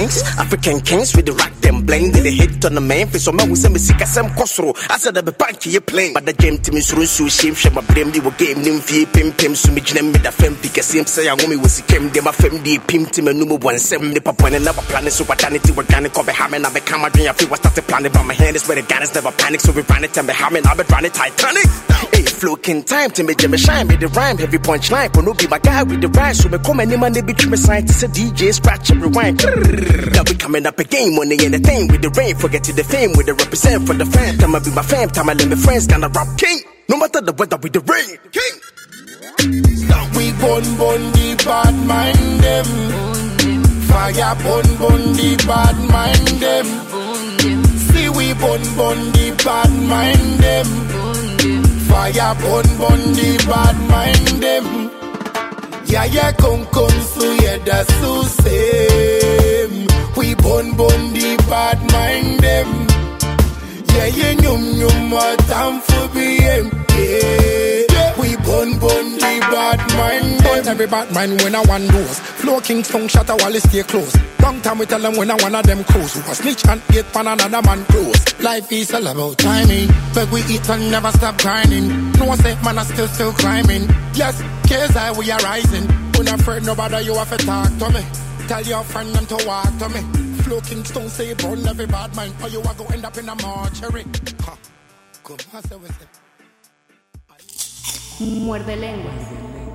[0.00, 0.22] things.
[0.38, 2.12] African kings, with the rock them blame.
[2.12, 4.28] They the hit on the main face, so man, we say me sick as some
[4.30, 4.74] cosro.
[4.88, 6.14] I said, I be back you plane.
[6.14, 8.80] But the game team is so so shame, shame, my blame, they were game, nim,
[8.80, 11.56] fee, pim, pim, so me, jam, me, the fem, a sim, say, I want me,
[11.56, 14.64] was sick, dem a fem, de, pim, tim, and number one, seven, the papa, and
[14.64, 17.60] never plan it, so paternity, organic, or behind, I become a dream, I feel what
[17.60, 20.16] started planning, but my hand is where the guys never panic, so we ran it,
[20.16, 21.66] and behind, I be running Titanic.
[22.12, 25.12] Hey, flow, king time to me, Jimmy shine, me the rhyme, heavy punchline.
[25.12, 27.34] but no be my guy with the rhyme, so me come any man, they be
[27.46, 29.40] me scientist, a DJ, scratch and rewind.
[30.12, 32.84] Now we coming up again, money and the thing with the rain, forget to the
[32.84, 35.48] fame, with the represent for the fam, time I be my fam, time I let
[35.48, 38.54] my friends, gonna rap king, no matter the weather with the rain, king.
[40.16, 42.66] We bun bun the bad mind them.
[43.88, 46.66] Fire bun bun the bad mind them.
[47.88, 50.66] See we bun bun the bad mind them.
[51.88, 54.90] Fire bun bun the bad mind them.
[55.86, 59.19] Yeah yeah come come so yeah that's so same.
[60.20, 62.68] We bun bun the bad mind them.
[63.94, 66.94] Yeah yeah nyum nyum what time for BMK.
[68.20, 72.60] We bun bun the bad mind But every bad mind when I one doors Flow
[72.60, 75.64] Kingston shatter while it stay close Long time we tell them when I one of
[75.64, 79.38] them close Who a snitch and get pan another man close Life is all about
[79.38, 79.88] timing.
[80.12, 82.12] But we eat and never stop grinding.
[82.12, 83.88] No say man I still still climbing.
[84.12, 85.86] Yes, KSI we are rising.
[86.16, 89.36] When I'm afraid nobody you have to talk to me Tell your friend them to
[89.46, 90.00] walk to me
[90.42, 93.34] Flow Kingston say burn every bad mind Or you are go end up in a
[93.36, 94.04] mortuary
[94.40, 94.56] huh.
[95.22, 96.08] Come on, say with it.
[98.18, 99.14] Muerde lenguas.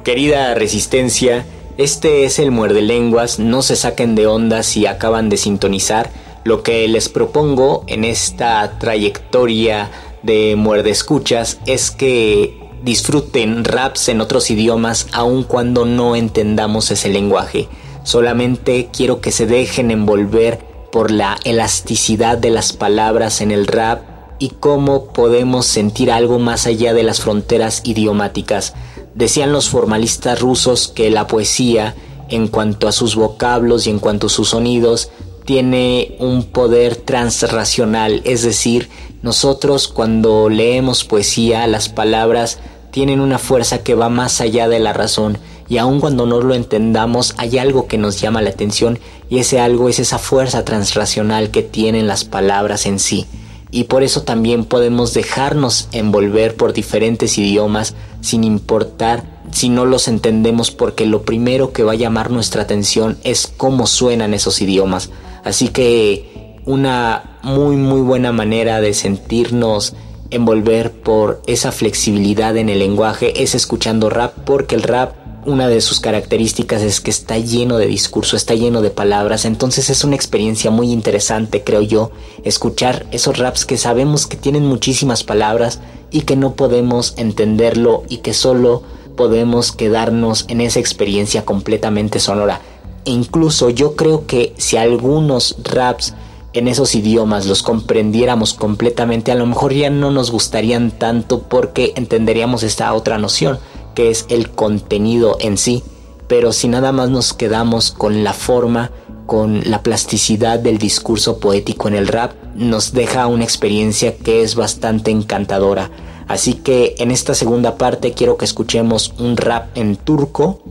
[0.04, 1.46] Querida Resistencia,
[1.78, 6.10] este es el Muerde Lenguas, no se saquen de onda si acaban de sintonizar.
[6.44, 9.90] Lo que les propongo en esta trayectoria
[10.22, 17.08] de Muerde Escuchas es que disfruten raps en otros idiomas aun cuando no entendamos ese
[17.08, 17.70] lenguaje.
[18.06, 20.60] Solamente quiero que se dejen envolver
[20.92, 24.04] por la elasticidad de las palabras en el rap
[24.38, 28.76] y cómo podemos sentir algo más allá de las fronteras idiomáticas.
[29.16, 31.96] Decían los formalistas rusos que la poesía,
[32.30, 35.10] en cuanto a sus vocablos y en cuanto a sus sonidos,
[35.44, 38.88] tiene un poder transracional, es decir,
[39.24, 42.60] nosotros cuando leemos poesía, las palabras
[42.92, 46.54] tienen una fuerza que va más allá de la razón y aun cuando no lo
[46.54, 49.00] entendamos hay algo que nos llama la atención
[49.30, 53.26] y ese algo es esa fuerza transracional que tienen las palabras en sí.
[53.72, 60.08] Y por eso también podemos dejarnos envolver por diferentes idiomas sin importar si no los
[60.08, 65.10] entendemos porque lo primero que va a llamar nuestra atención es cómo suenan esos idiomas.
[65.44, 69.94] Así que una muy muy buena manera de sentirnos
[70.30, 75.82] envolver por esa flexibilidad en el lenguaje es escuchando rap porque el rap una de
[75.82, 80.16] sus características es que está lleno de discurso, está lleno de palabras, entonces es una
[80.16, 82.12] experiencia muy interesante, creo yo,
[82.44, 85.80] escuchar esos raps que sabemos que tienen muchísimas palabras
[86.12, 88.84] y que no podemos entenderlo y que solo
[89.16, 92.62] podemos quedarnos en esa experiencia completamente sonora.
[93.06, 96.14] E incluso yo creo que si algunos raps
[96.54, 101.94] en esos idiomas los comprendiéramos completamente, a lo mejor ya no nos gustarían tanto porque
[101.96, 103.60] entenderíamos esta otra noción
[103.96, 105.84] que es el contenido en sí,
[106.28, 108.92] pero si nada más nos quedamos con la forma,
[109.26, 114.56] con la plasticidad del discurso poético en el rap, nos deja una experiencia que es
[114.56, 115.90] bastante encantadora.
[116.28, 120.62] Así que en esta segunda parte quiero que escuchemos un rap en turco,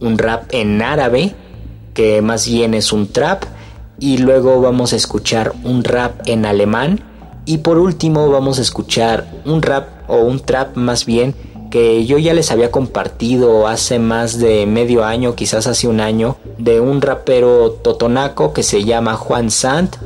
[0.00, 1.34] un rap en árabe,
[1.94, 3.44] que más bien es un trap,
[3.98, 7.04] y luego vamos a escuchar un rap en alemán,
[7.44, 11.34] y por último vamos a escuchar un rap o un trap más bien
[11.72, 16.36] que yo ya les había compartido hace más de medio año, quizás hace un año,
[16.58, 19.96] de un rapero totonaco que se llama Juan Sant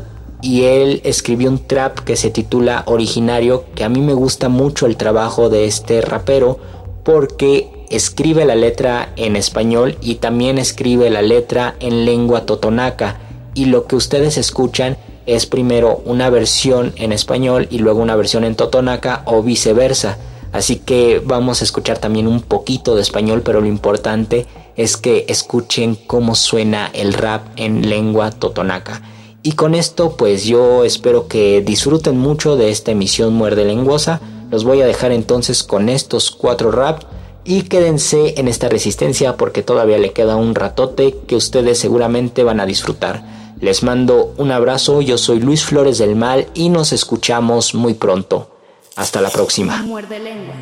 [0.40, 4.86] y él escribió un trap que se titula Originario, que a mí me gusta mucho
[4.86, 6.60] el trabajo de este rapero
[7.02, 13.18] porque escribe la letra en español y también escribe la letra en lengua totonaca
[13.54, 18.44] y lo que ustedes escuchan es primero una versión en español y luego una versión
[18.44, 20.16] en totonaca o viceversa.
[20.56, 25.26] Así que vamos a escuchar también un poquito de español, pero lo importante es que
[25.28, 29.02] escuchen cómo suena el rap en lengua totonaca.
[29.42, 34.22] Y con esto pues yo espero que disfruten mucho de esta emisión Muerde Lenguosa.
[34.50, 37.06] Los voy a dejar entonces con estos cuatro raps
[37.44, 42.60] y quédense en esta resistencia porque todavía le queda un ratote que ustedes seguramente van
[42.60, 43.22] a disfrutar.
[43.60, 48.55] Les mando un abrazo, yo soy Luis Flores del Mal y nos escuchamos muy pronto.
[48.96, 49.76] Hasta la próxima.
[49.82, 50.56] Muerde lenguas.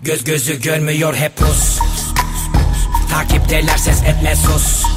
[0.00, 1.78] Göz gözü görmüyor hep pus
[3.10, 4.91] Takipteler ses etme sus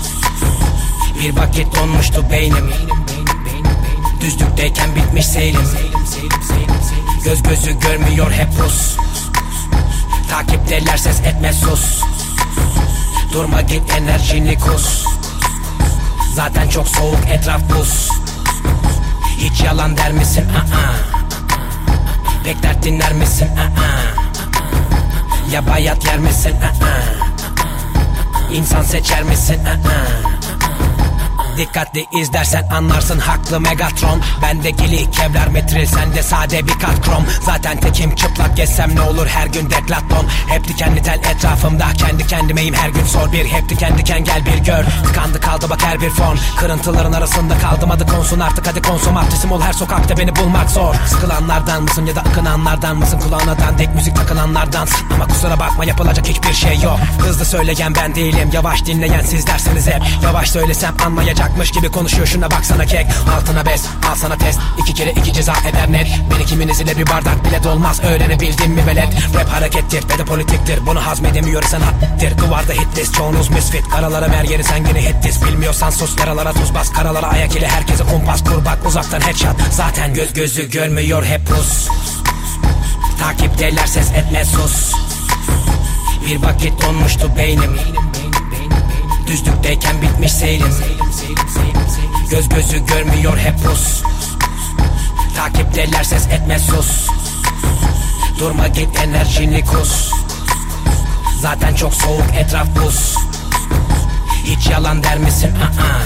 [1.20, 2.72] Bir vakit donmuştu beynim
[4.22, 5.68] Düzlükteyken bitmiş seyrim
[7.24, 8.98] Göz gözü görmüyor hep pus
[10.30, 12.02] Takipteler ses etme sus
[13.34, 15.06] Durma git enerjini kus
[16.36, 18.10] Zaten çok soğuk etraf buz
[19.38, 20.46] Hiç yalan der misin?
[20.50, 20.96] Aa.
[22.44, 23.48] Pek dert dinler misin?
[23.48, 24.26] Aa.
[25.52, 26.56] Ya bayat yer misin?
[26.62, 28.54] Aa.
[28.54, 29.60] İnsan seçer misin?
[29.66, 30.45] Aa.
[31.58, 34.22] Dikkatli izlersen anlarsın haklı Megatron.
[34.42, 37.26] Bende gili kevlar metril sende sade bir kat krom.
[37.42, 42.74] Zaten tekim çıplak gezsem ne olur her gün deklaton Hep dikenli tel etrafımda kendi kendimeyim
[42.74, 43.46] her gün sor bir.
[43.46, 47.92] Hep diken diken gel bir gör Tıkandı kaldı bak her bir fon Kırıntıların arasında kaldım
[47.92, 49.18] adı konsun artık hadi konsum.
[49.18, 50.96] Artisim ol her sokakta beni bulmak zor.
[51.08, 53.20] Sıkılanlardan mısın ya da akınanlardan mısın?
[53.20, 54.88] Kulağına dandik müzik takılanlardan.
[55.14, 57.00] Ama kusura bakma yapılacak hiçbir şey yok.
[57.20, 60.02] Hızlı söyleyen ben değilim yavaş dinleyen siz dersiniz hep.
[60.24, 62.28] Yavaş söylesem anlayacak Yapacakmış gibi konuşuyor.
[62.28, 63.86] Şuna baksana kek Altına bez.
[64.12, 66.08] Al sana test iki kere iki ceza eder net.
[66.32, 68.00] Beni kiminiz ile bir bardak bile dolmaz.
[68.04, 69.08] Öğrenebildin mi velet.
[69.36, 70.86] Rap harekettir ve de politiktir.
[70.86, 72.38] Bunu hazmedemiyor sanattır.
[72.38, 73.90] Duvarda hitlist çoğunuz misfit.
[73.90, 76.92] Karalara ver yeri sen yine hittis Bilmiyorsan sus yaralara tuz bas.
[76.94, 78.80] Karalara ayak ile herkese kumpas kur bak.
[78.86, 79.56] Uzaktan headshot.
[79.72, 81.88] Zaten göz gözü görmüyor hep pus.
[83.20, 84.94] Takipteler ses etme sus.
[86.28, 87.80] Bir vakit donmuştu beynim
[89.28, 90.76] Düzlükteyken bitmiş seyrim
[92.30, 94.04] Göz gözü görmüyor hep pus
[95.38, 97.08] Takipteler ses etme sus
[98.40, 100.12] Durma git enerjini kus
[101.42, 103.16] Zaten çok soğuk etraf buz
[104.44, 105.52] Hiç yalan der misin?
[105.56, 106.02] Aa.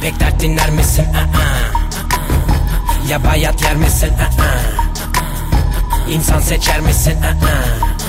[0.00, 1.06] Pek dert dinler misin?
[1.14, 1.46] Aa.
[3.08, 4.12] Ya bayat yer misin?
[4.18, 6.10] Aa.
[6.10, 7.22] İnsan seçer misin?
[7.22, 8.05] Aa.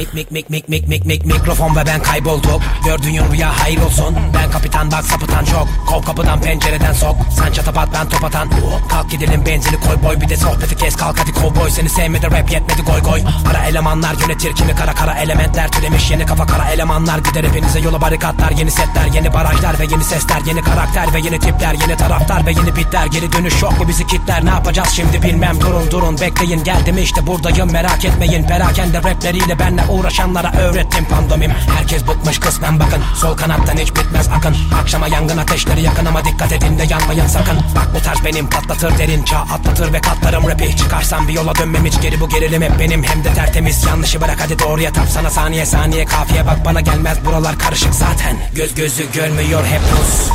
[0.00, 4.16] Mik mik mik mik mik mik mik mikrofon ve ben kaybolduk Gördüğün rüya hayır olsun.
[4.34, 5.68] Ben kapitan bak sapıtan çok.
[5.86, 7.16] Kov kapıdan pencereden sok.
[7.38, 8.50] Sen çatapat ben top atan.
[8.88, 10.20] Kalk gidelim benzini koy boy.
[10.20, 13.20] Bir de sohbeti kes kalk hadi kovboy Seni sevmedi rap yetmedi goy goy.
[13.50, 15.72] Ara elemanlar yönetir kimi kara kara elementler.
[15.72, 17.18] Türemiş yeni kafa kara elemanlar.
[17.18, 20.40] Gider hepinize yola barikatlar Yeni setler yeni barajlar ve yeni sesler.
[20.46, 23.06] Yeni karakter ve yeni tipler Yeni taraftar ve yeni bitler.
[23.06, 24.44] Geri dönüş yok mu bizi kitler?
[24.44, 25.60] Ne yapacağız şimdi bilmem.
[25.60, 26.64] Durun durun Bekleyin.
[26.64, 27.72] Geldim işte buradayım.
[27.72, 28.42] Merak etmeyin.
[28.42, 31.50] Perakende rapleriyle benle uğraşanlara öğrettim pandomim.
[31.50, 33.02] Herkes bıkmış kısmen bakın.
[33.14, 34.56] Sol kanattan hiç bitmez akın.
[34.82, 37.56] Akşama yangın ateşleri yakın ama dikkat edin de yanmayın sakın.
[37.76, 40.48] Bak bu tarz benim patlatır derin çağ atlatır ve katlarım.
[40.48, 43.04] Rapi Çıkarsam bir yola dönmem hiç geri bu gerilim hep benim.
[43.04, 45.30] Hem de tertemiz Yanlışı bırak hadi doğruya tap sana.
[45.30, 47.18] Saniye saniye kafiye bak bana gelmez.
[47.24, 48.36] Buralar karışık zaten.
[48.54, 50.30] Göz gözü görmüyor hep Rus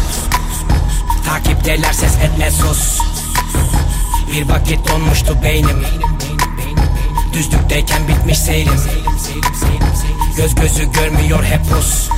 [1.26, 2.99] Takipteler ses etme sus.
[4.32, 5.86] Bir vakit donmuştu beynim
[7.36, 8.81] Düzlükteyken bitmiş seyrim
[10.38, 12.09] Göz gözü görmüyor hep Rus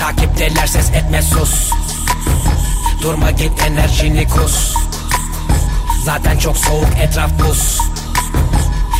[0.00, 1.70] Takipteler ses etme sus
[3.02, 4.74] Durma git enerjini kus
[6.04, 7.78] Zaten çok soğuk etraf buz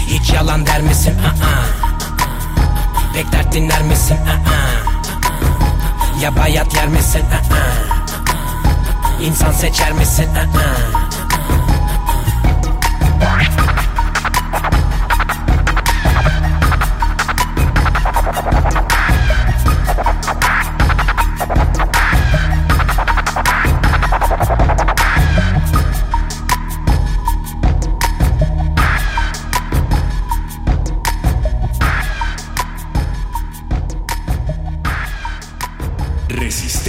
[0.07, 1.19] Hiç yalan der misin?
[1.19, 1.65] Aa.
[3.15, 4.17] Pek dert dinler misin?
[4.17, 6.23] Aa.
[6.23, 7.23] Ya bayat yer misin?
[7.23, 9.23] Aa.
[9.23, 10.29] İnsan seçer misin?
[10.35, 11.03] Aa.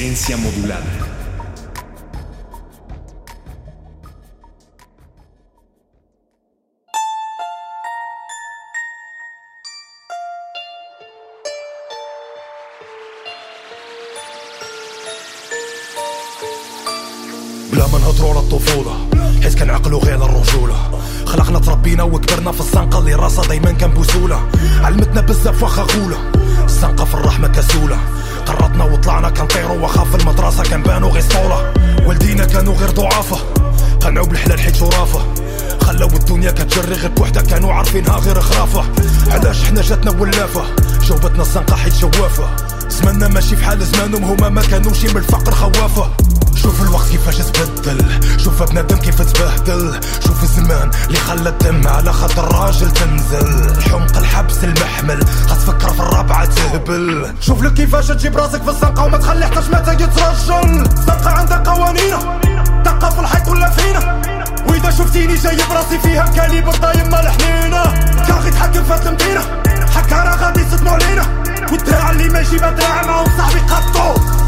[0.03, 0.83] Resistencia modulada.
[17.71, 19.09] بلا ما نهضروا على الطفولة
[19.43, 20.99] حيت كان عقلو غير الرجولة.
[21.25, 24.49] خلقنا تربينا وكبرنا في الزنقة اللي راسها دايما كان بوسولة
[24.81, 26.31] علمتنا بزاف واخا غولة
[26.63, 27.99] الزنقة في الرحمة كسولة.
[29.03, 31.73] وطلعنا كنطيرو واخا في المدرسة كنبانو غير سطولة
[32.05, 33.37] والدينا كانوا غير ضعافة.
[34.01, 35.19] قنعوا بالحلال حيت شرافة
[35.81, 38.83] خلاو الدنيا كتجري غير بوحدة كانوا عارفينها غير خرافة.
[39.31, 40.61] علاش حنا جاتنا ولافة؟
[41.07, 42.47] جاوبتنا الزنقة حيت شوافة
[42.89, 46.09] زماننا ماشي في حال زمانهم هما ما كانوش من الفقر خوافة.
[46.64, 48.20] شوف الوقت كيفاش تبدل.
[48.39, 49.99] شوف بنادم كيف تبهدل.
[50.28, 53.84] شوف الزمان اللي خلى الدم على خاطر الراجل تنزل.
[53.91, 57.34] حمق الحبس المحمل غتفكر في الرابعة تهبل.
[57.41, 60.88] شوف لك كيفاش تجيب راسك في الزنقة وما تخلي حتى شماتك يترجل.
[60.93, 62.39] الزنقة عندها قوانينها
[62.86, 64.22] دقة في الحيط ولا فينا.
[64.70, 67.84] وإذا شفتيني جايب راسي فيها كاليبر ضايم مال حنينة.
[68.28, 69.41] كان غي يتحكم في المدينة.
[69.95, 74.42] حكا غادي يصدموا علينا والدراع اللي ما يجيبها دراع معاهم صاحبي قطو.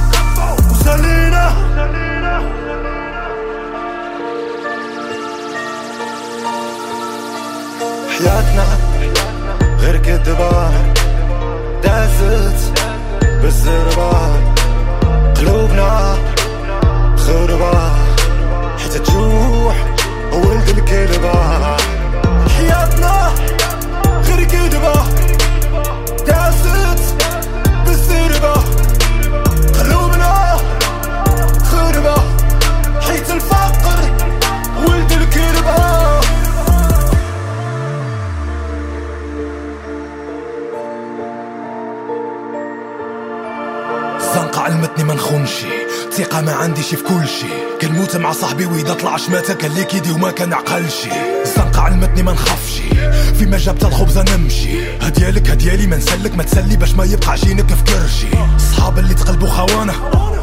[8.18, 8.66] حياتنا
[9.80, 10.70] غير كدبة
[11.84, 12.80] دازت
[13.42, 14.12] بالزربة.
[15.36, 16.16] قلوبنا
[17.18, 17.92] خربة
[18.78, 19.76] حتى تجوح
[20.34, 21.78] ولد الكلبة
[22.58, 23.32] حياتنا
[24.28, 25.25] غير كدبة.
[46.46, 47.48] ما عنديش في كل شي.
[47.82, 51.10] كنموت مع صاحبي وإذا طلع شماتة كان لي كيدي وما كان عقلشي
[51.46, 52.84] الزنقة علمتني ما نخافشي
[53.40, 54.98] فيما جابت الخبزة نمشي.
[55.02, 58.28] هديالك هديالي ما نسلك ما تسلي باش ما يبقى عجينك في كرشي
[58.72, 59.94] صحاب اللي تقلبوا خوانة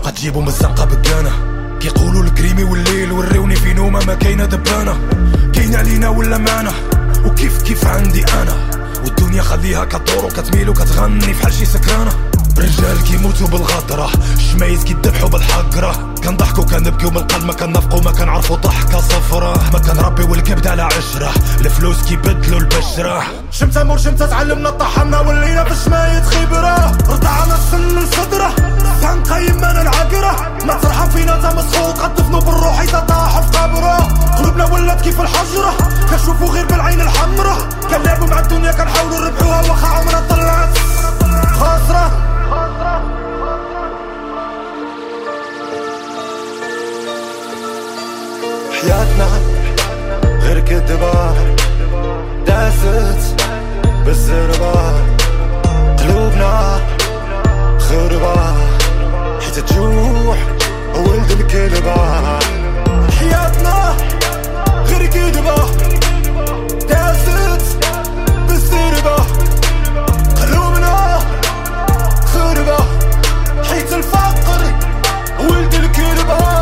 [0.05, 1.31] غتجيبوا من الزنقة بقانة
[1.81, 4.99] كيقولوا الكريمي والليل وريوني في نومة ما كاينة دبانة.
[5.55, 6.73] كاين علينا ولا معنا
[7.25, 8.71] وكيف كيف عندي أنا؟
[9.05, 12.13] والدنيا خليها كدور وكتميل وكتغني في حال شي سكرانة.
[12.59, 16.15] رجال كيموتوا بالغدرة شمايز كيدبحوا بالحقرة.
[16.25, 19.71] كنضحكوا كنبكيو من القلب ما كنفقوا ما كنعرفوا ضحكة صفرة.
[19.73, 21.31] ما كنربيو الكبد على عشرة
[21.61, 23.23] الفلوس كيبدلوا البشرة.
[23.51, 26.97] شمتة مور شمتة تعلمنا طحنا ولينا في شماية خبرة.
[27.09, 28.55] رضعنا السن من صدرة
[29.01, 30.59] زنقة يمانا العقرة.
[30.67, 33.97] ما ترحم فينا تا مسخوط غدفنوا بالروح إذا طاحوا في قبرة.
[34.39, 35.75] قلوبنا ولات كيف الحجرة
[36.11, 37.69] كنشوفوا غير بالعين الحمرة.
[37.91, 40.79] كنلعبوا مع الدنيا كنحاولوا نربحوها واخا عمرها طلعت
[41.61, 42.32] خاسرة
[48.81, 49.29] حياتنا
[50.43, 51.37] غير كدبار.
[52.47, 53.37] داست
[54.05, 54.73] بالزربة
[55.99, 56.81] قلوبنا
[57.79, 58.37] خربة
[59.41, 60.39] حتى تجوح
[60.97, 61.97] ولد الكلبة
[63.19, 63.97] حياتنا
[64.87, 65.69] غير كدبار.
[66.89, 67.79] داست
[68.49, 69.32] بالزربة
[72.53, 72.85] الغربة
[73.71, 74.63] حيت الفقر
[75.51, 76.62] ولد الكربة.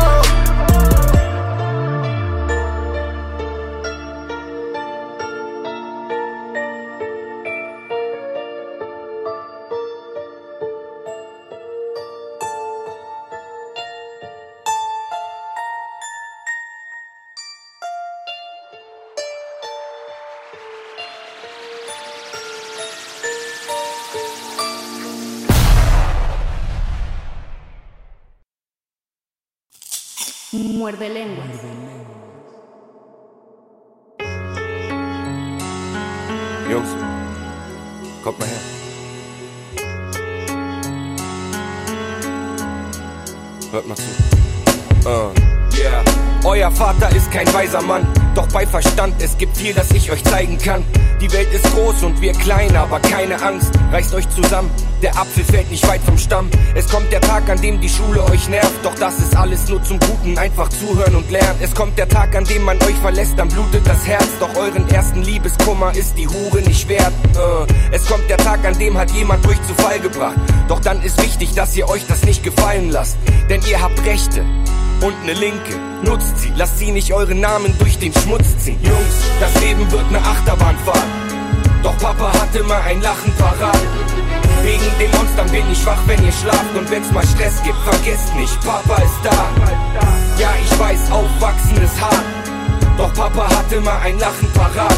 [30.81, 31.45] Muerde lenguas.
[36.71, 36.89] Jungs,
[38.23, 38.61] kommt mal her.
[43.71, 45.50] Hört mal.
[46.43, 50.23] Euer Vater ist kein weiser Mann, doch bei Verstand, es gibt viel, das ich euch
[50.23, 50.83] zeigen kann.
[51.21, 54.71] Die Welt ist groß und wir klein, aber keine Angst, reißt euch zusammen.
[55.03, 56.49] Der Apfel fällt nicht weit vom Stamm.
[56.73, 59.83] Es kommt der Tag, an dem die Schule euch nervt, doch das ist alles nur
[59.83, 60.35] zum Guten.
[60.39, 61.59] Einfach zuhören und lernen.
[61.61, 64.27] Es kommt der Tag, an dem man euch verlässt, dann blutet das Herz.
[64.39, 67.13] Doch euren ersten Liebeskummer ist die Hure nicht wert.
[67.35, 67.67] Uh.
[67.91, 70.37] Es kommt der Tag, an dem hat jemand euch zu Fall gebracht.
[70.67, 73.17] Doch dann ist wichtig, dass ihr euch das nicht gefallen lasst.
[73.47, 74.43] Denn ihr habt Rechte
[75.01, 75.79] und ne Linke.
[76.03, 78.79] Nutzt sie, lasst sie nicht euren Namen durch den Schmutz ziehen.
[78.81, 81.05] Jungs, das Leben wird ne Achterbahnfahrt.
[81.83, 83.79] Doch Papa hatte mal ein Lachen parat.
[84.63, 86.75] Wegen den Monstern bin ich wach, wenn ihr schlaft.
[86.77, 89.49] Und wenn's mal Stress gibt, vergesst nicht, Papa ist da.
[90.37, 92.25] Ja, ich weiß, aufwachsen ist hart.
[92.97, 94.97] Doch Papa hatte mal ein Lachen parat.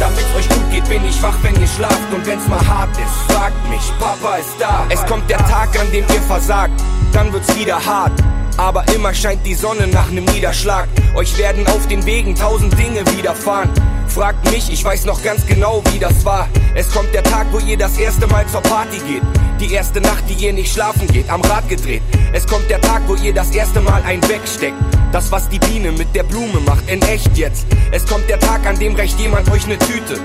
[0.00, 2.12] Damit's euch gut geht, bin ich wach, wenn ihr schlaft.
[2.12, 4.86] Und wenn's mal hart ist, fragt mich, Papa ist da.
[4.88, 6.74] Es kommt der Tag, an dem ihr versagt.
[7.12, 8.12] Dann wird's wieder hart.
[8.56, 10.88] Aber immer scheint die Sonne nach nem Niederschlag.
[11.14, 13.70] Euch werden auf den Wegen tausend Dinge widerfahren.
[14.08, 16.48] Fragt mich, ich weiß noch ganz genau, wie das war.
[16.74, 19.22] Es kommt der Tag, wo ihr das erste Mal zur Party geht.
[19.60, 22.02] Die erste Nacht, die ihr nicht schlafen geht, am Rad gedreht.
[22.32, 24.76] Es kommt der Tag, wo ihr das erste Mal ein wegsteckt.
[25.12, 27.66] Das, was die Biene mit der Blume macht, in echt jetzt.
[27.90, 30.18] Es kommt der Tag, an dem reicht jemand euch ne Tüte.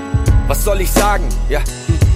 [0.46, 1.24] Was soll ich sagen?
[1.48, 1.60] Ja,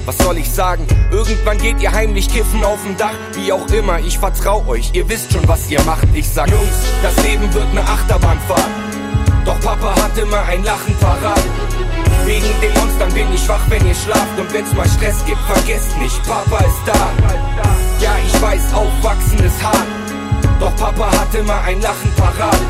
[0.05, 0.86] was soll ich sagen?
[1.11, 3.14] Irgendwann geht ihr heimlich kiffen auf dem Dach.
[3.34, 6.09] Wie auch immer, ich vertrau euch, ihr wisst schon, was ihr macht.
[6.14, 8.70] Ich sag, Jungs, das Leben wird ne Achterbahnfahrt.
[9.44, 11.42] Doch Papa hatte mal ein Lachen parat.
[12.24, 14.38] Wegen den Monstern bin ich wach, wenn ihr schlaft.
[14.38, 17.11] Und wenn's mal Stress gibt, vergesst nicht, Papa ist da.
[18.00, 19.86] Ja, ich weiß, aufwachsen ist hart.
[20.62, 22.60] Doch Papa hatte mal ein Lachen parat.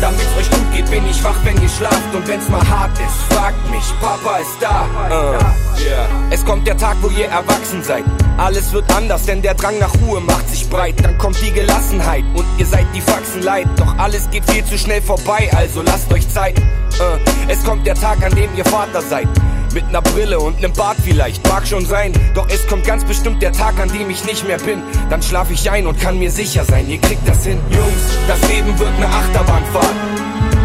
[0.00, 2.12] Damit's euch gut geht, bin ich wach, wenn ihr schlaft.
[2.12, 4.86] Und wenn's mal hart ist, fragt mich, Papa ist da.
[5.08, 6.08] Uh, yeah.
[6.30, 8.02] Es kommt der Tag, wo ihr erwachsen seid.
[8.38, 10.96] Alles wird anders, denn der Drang nach Ruhe macht sich breit.
[11.00, 13.68] Dann kommt die Gelassenheit und ihr seid die Faxen leid.
[13.76, 16.58] Doch alles geht viel zu schnell vorbei, also lasst euch Zeit.
[16.58, 19.28] Uh, es kommt der Tag, an dem ihr Vater seid.
[19.72, 22.12] Mit ner Brille und nem Bart vielleicht, mag schon sein.
[22.34, 24.82] Doch es kommt ganz bestimmt der Tag, an dem ich nicht mehr bin.
[25.08, 27.58] Dann schlaf ich ein und kann mir sicher sein, ihr kriegt das hin.
[27.70, 29.94] Jungs, das Leben wird ne Achterbahnfahrt.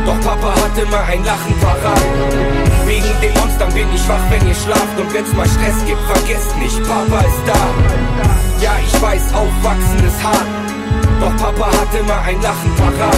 [0.05, 2.01] Doch Papa hatte mal ein Lachen parat.
[2.85, 4.99] Wegen den Monstern bin ich wach, wenn ihr schlaft.
[4.99, 8.61] Und wenn's mal Stress gibt, vergesst nicht, Papa ist da.
[8.61, 10.66] Ja, ich weiß, aufwachsen ist hart.
[11.19, 13.17] Doch Papa hatte mal ein Lachen parat.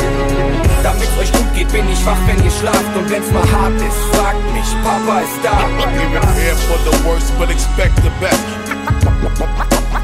[0.84, 2.96] Damit's euch gut geht, bin ich wach, wenn ihr schlaft.
[2.96, 5.68] Und wenn's mal hart ist, fragt mich, Papa ist da.
[5.94, 8.40] Even prepare for the worst, but expect the best.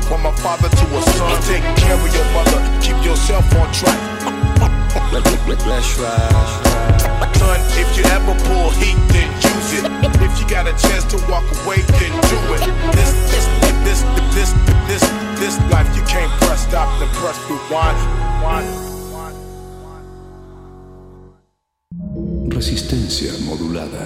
[0.08, 3.98] From a father to a son, take care of your mother, keep yourself on track.
[5.48, 6.76] Let's ride.
[7.38, 9.86] Son, if you ever pull heat, then use it.
[10.22, 12.62] If you got a chance to walk away, then do it.
[12.94, 13.48] This, this,
[13.84, 14.02] this,
[14.36, 14.54] this,
[14.88, 15.02] this,
[15.40, 16.32] this life you can't
[17.48, 18.70] rewind.
[22.54, 24.06] Resistencia modulada.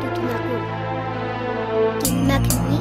[0.00, 0.54] Tutunaku.
[2.00, 2.78] Tumakni,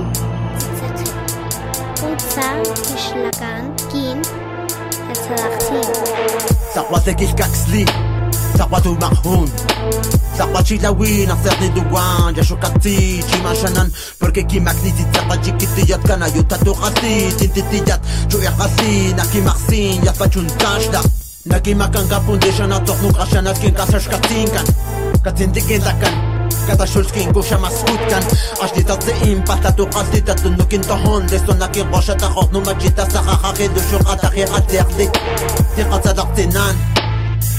[10.37, 16.73] Sarbachi la win, acerni duan, ya shokati, chimashanan, porque kimakni si sarbachi kitiyat kanayo tato
[16.77, 21.01] rati, tintitiyat, chuer racin, akimarsin, yat pachun tashda.
[21.49, 23.53] Nakimakan kapun deshana tornu krashana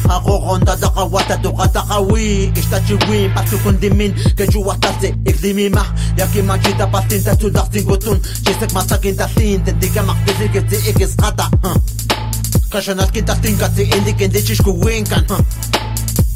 [0.09, 5.85] Agoganda zakawata toka zakawi Ishtachiwi patu kundimin Kejuwa tatse ikdimima
[6.17, 8.21] Yaki machita patinta tudasin gutun.
[8.45, 11.51] Chisek masakinta tinte Dika makdisi kitsi ikis kata
[12.71, 15.25] Kashanat kita tinkatsi indik indichish kuwinkan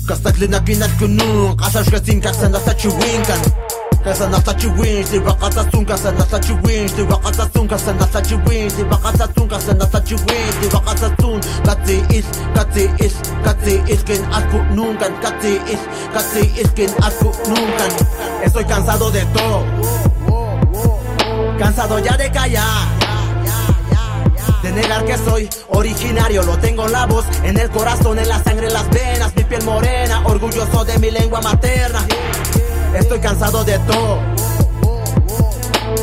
[0.07, 3.72] Kastak linakinat kunun Kasashkasin kaksan asachiwinkan Kasashkasin kaksan asachiwinkan
[4.63, 10.01] chiwin, di bakatatun Kasa nasa chiwin, di bakatatun Kasa nasa chiwin, di bakatatun Kasa nasa
[10.01, 15.83] chiwin, di bakatatun Kati is, kati is, kati is Kin asku nuncan, kati is,
[16.15, 17.91] kati is Kin asku nuncan
[18.45, 19.65] Estoy cansado de todo.
[21.59, 22.89] Cansado ya de callar.
[24.63, 28.43] De negar que soy originario, lo tengo en la voz, en el corazón, en la
[28.43, 32.05] sangre, en las venas, mi piel morena, orgulloso de mi lengua materna.
[32.95, 34.19] Estoy cansado de todo.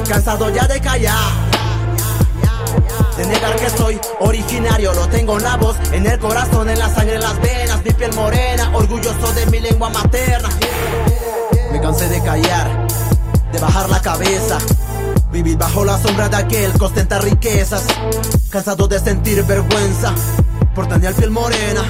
[0.07, 1.49] Cansado ya de callar.
[3.15, 6.89] De negar que soy originario, lo tengo en la voz, en el corazón, en la
[6.89, 10.49] sangre, en las venas, mi piel morena, orgulloso de mi lengua materna.
[11.71, 12.87] Me cansé de callar,
[13.51, 14.57] de bajar la cabeza,
[15.31, 17.83] vivir bajo la sombra de aquel que ostenta riquezas,
[18.49, 20.13] cansado de sentir vergüenza
[20.73, 21.83] por tener piel morena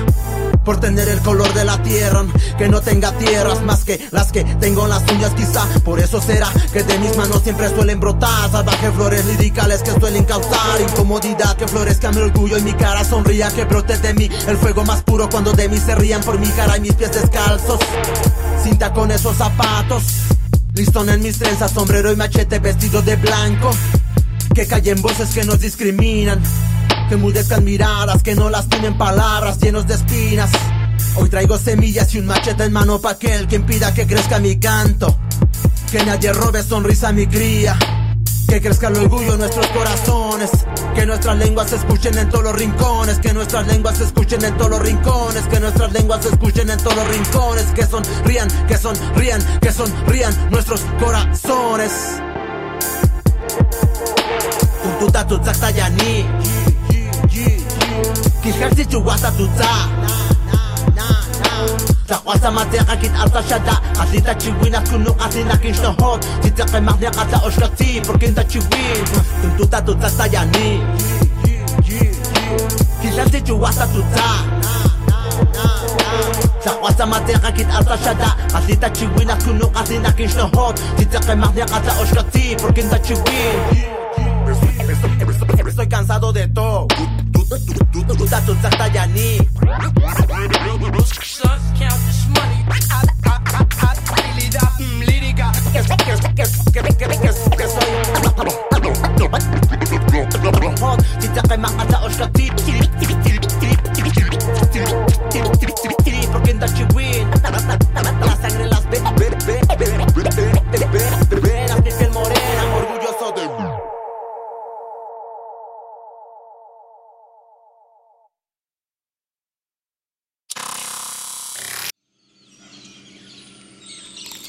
[0.69, 4.43] por tener el color de la tierra, que no tenga tierras más que las que
[4.43, 8.51] tengo en las uñas quizá, por eso será que de mis manos siempre suelen brotar
[8.51, 13.49] salvajes flores liricales que suelen causar incomodidad, que florezca mi orgullo y mi cara sonría,
[13.49, 16.49] que brote de mí el fuego más puro cuando de mí se rían por mi
[16.49, 17.79] cara y mis pies descalzos,
[18.63, 20.03] cinta con esos zapatos,
[20.75, 23.71] listón en mis trenzas, sombrero y machete vestido de blanco,
[24.53, 26.39] que callen voces que nos discriminan
[27.09, 30.51] que mudezcan miradas, que no las tienen palabras llenos de espinas.
[31.15, 34.59] Hoy traigo semillas y un machete en mano pa' aquel que impida que crezca mi
[34.59, 35.17] canto.
[35.91, 37.77] Que nadie robe sonrisa a mi cría.
[38.47, 40.51] Que crezca el orgullo en nuestros corazones.
[40.93, 43.17] Que nuestras lenguas se escuchen en todos los rincones.
[43.17, 45.43] Que nuestras lenguas se escuchen en todos los rincones.
[45.47, 47.65] Que nuestras lenguas se escuchen en todos los rincones.
[47.73, 51.91] Que sonrían, que sonrían, que sonrían nuestros corazones.
[54.99, 55.25] Tututa
[58.49, 59.71] Ki khar si chu wasa tu za
[62.09, 65.73] Ta wasa ma tera kit alta shada Kasi ta chi wina tu kasi na kin
[65.77, 69.05] shno hot Si ta kai mardi kata o shlati Por kin ta chi win
[69.41, 70.81] Tum tu ta tu za sa ya ni
[73.01, 74.27] Ki si chu wasa tu za
[76.65, 80.27] Ta wasa ma tera kit alta shada Kasi ta chi wina tu kasi na kin
[80.27, 83.57] shno hot Si ta kai mardi kata o shlati Por kin ta chi win
[85.69, 86.87] Estoy cansado de todo
[87.49, 88.53] Usato
[91.79, 92.59] Count this money.
[101.19, 104.37] תתאחי מה אתה או שלטי, טילי, טילי, טילי, טילי, טילי, טילי,
[104.71, 104.87] טילי,
[105.31, 107.25] טילי, טילי, טילי, porque en Dutch win.
[108.25, 109.85] La sangre las ve, ve, ve, ve,
[110.15, 111.38] ve, ve, ve, ve.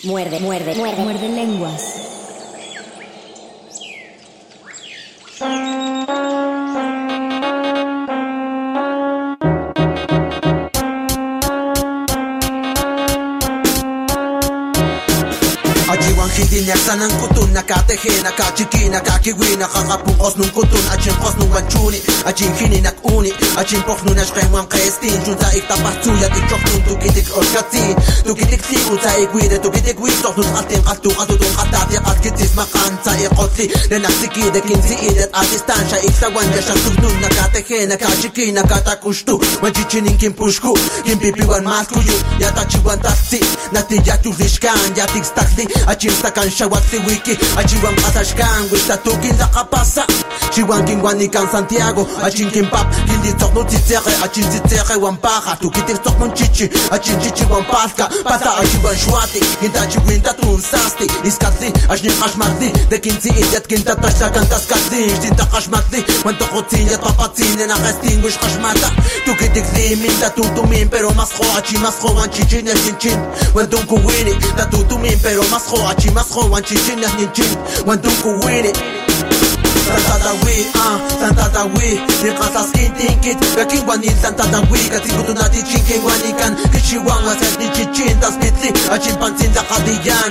[0.03, 1.03] Muerde, muerde, muerde.
[1.03, 2.11] Muerde lenguas.
[16.41, 22.51] Κιδίνια σαν έναν κουτούν, να κατεχένα, κατσικίνα, κακιγουίνα, χαγαπού, χωσνούν κουτούν, ατσιν χωσνούν βαντσούνι, ατσιν
[22.57, 26.95] χίνι να κούνι, ατσιν πόχνουν να σχέμουν κρέστιν, τζουν τα ήχτα παρτσούλια, τι τσοχνούν, του
[27.03, 27.63] κιτικ να
[28.25, 32.47] του κιτικ τσίγου, τα ηγουίδε, του κιτικ γουί, τσοχνούν αλτιν αλτού, αντού τον χατάδια, ατκιτσί
[32.59, 37.29] μακάν, τσα ηχωτσί, δεν αξικί, δε κιντσί, ήδε αντιστάν, σα ήχτα βαντια, σα τουχνούν, να
[37.39, 40.73] κατεχένα, κατσικίνα, κατακουστού, μαντζιτσινιν κιν πουσκού,
[41.05, 42.01] κιν πιπιουαν μάσκου,
[42.41, 43.41] για τα τσιγουαν τα τσι,
[43.75, 44.23] να τη γιατ
[46.31, 50.05] kan xawak siwiki achiwan pasachkan wixtatukin lakapasa
[50.55, 58.09] chiwan kinwanikan santiago achin kinpap kindisoknutitsekhe achin sitsekhe wan paja tukitiktsoknun chichi achin chichiwan paska
[58.25, 67.71] pasa achiwan xuati kintachiwinta tunsasti iskatli axniqaxmatli dekinsi ilyat kintataxtlakan taskatli ixtintaqaxmatli wan tokotzinyat papatzinen
[67.71, 68.89] axestin wixqaxmata
[69.25, 73.19] tukitikli minta tutumin pero masjo achi masjo wan chichin el chinchin
[73.55, 77.87] wan tunkuwini tatutumin pero masjo achi must hold one chin and you jig.
[77.87, 79.00] One do for win it.
[79.91, 81.91] Tunku wini Santa Dawi, ah, Santa Dawi
[82.23, 87.59] Ni kasas intinkit Bekin wanin Santa Dawi Kasi kutu na di chinkin wanikan Kichiwan waset
[87.59, 90.31] ni chichin Tas pitli Achin pansin da kadiyan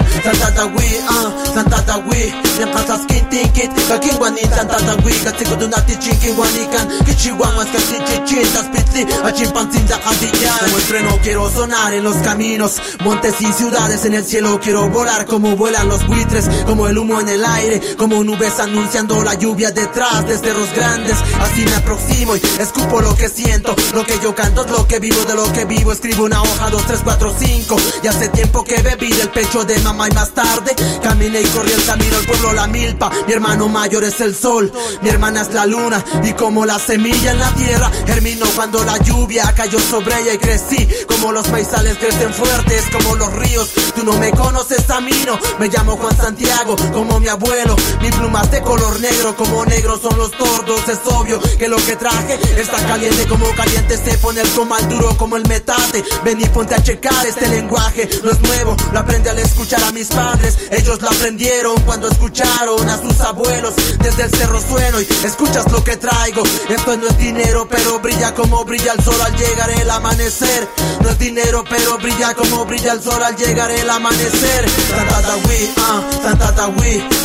[0.56, 5.96] Dawi, ah, Santa Dawi Ni kasas intinkit Bekin wanin Santa Dawi Kasi kutu na di
[6.00, 11.50] chinkin wanikan Kichiwan waset ni chichin Tas pitli Achin pansin da Como el freno quiero
[11.50, 12.82] sonar en los caminos.
[13.04, 17.20] Montes y ciudades en el cielo quiero volar Como vuelan los buitres Como el humo
[17.20, 21.18] en el aire Como nubes anunciando la lluvia detrás de cerros grandes.
[21.42, 23.76] Así me aproximo y escupo lo que siento.
[23.94, 25.92] Lo que yo canto es lo que vivo de lo que vivo.
[25.92, 27.76] Escribo una hoja, dos, tres, cuatro, cinco.
[28.04, 31.72] Y hace tiempo que bebí del pecho de mamá y más tarde Caminé y corrí
[31.72, 33.12] el camino al pueblo la milpa.
[33.28, 34.72] Mi hermano mayor es el sol,
[35.02, 36.04] mi hermana es la luna.
[36.24, 40.38] Y como la semilla en la tierra Germinó cuando la lluvia cayó sobre ella y
[40.38, 40.88] crecí.
[41.08, 43.70] Como los maizales crecen fuertes como los ríos.
[43.96, 47.76] Tú no me conoces a mí no Me llamo Juan Santiago como mi abuelo.
[48.02, 50.88] Mi pluma es de color negro como negros son los tordos.
[50.90, 55.16] Es obvio que lo que traje está caliente como caliente se pone el comal duro
[55.18, 56.04] como el metate.
[56.26, 59.92] Ven y ponte a checar este lenguaje, no es nuevo, lo aprendí al escuchar a
[59.94, 60.58] mis padres.
[60.72, 65.84] Ellos lo aprendieron cuando escucharon a sus abuelos desde el cerro sueno y escuchas lo
[65.84, 66.44] que traigo.
[66.68, 70.68] Esto no es dinero, pero brilla como brilla el sol al llegar el amanecer.
[71.02, 74.70] No es dinero, pero brilla como brilla el sol al llegar el amanecer.
[74.90, 76.74] Santa Dawi, ah, Santa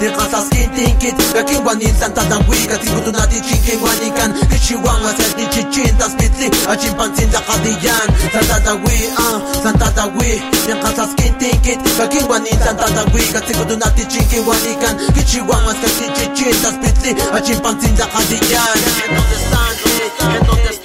[0.01, 6.14] ni casa skin tinkit, Bekin wanin Santa Santata huika Trikutunati chinkin wanikan Kichiwanwa a chichintas
[6.16, 14.44] pitli Achimpantzin dakadiyan Santata hui ah Santata hui Nyankasaskin tinkit Kakinwanin santata huika Trikutunati chinkin
[14.46, 19.74] wanikan Kichiwanwa seti chichintas pitli Achimpantzin dakadiyan Que no te están,
[20.18, 20.84] que no te están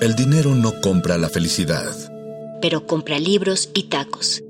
[0.00, 1.92] El dinero no compra la felicidad.
[2.62, 4.42] Pero compra libros y tacos.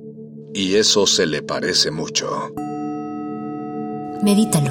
[0.55, 2.53] Y eso se le parece mucho.
[4.22, 4.70] Medítalo.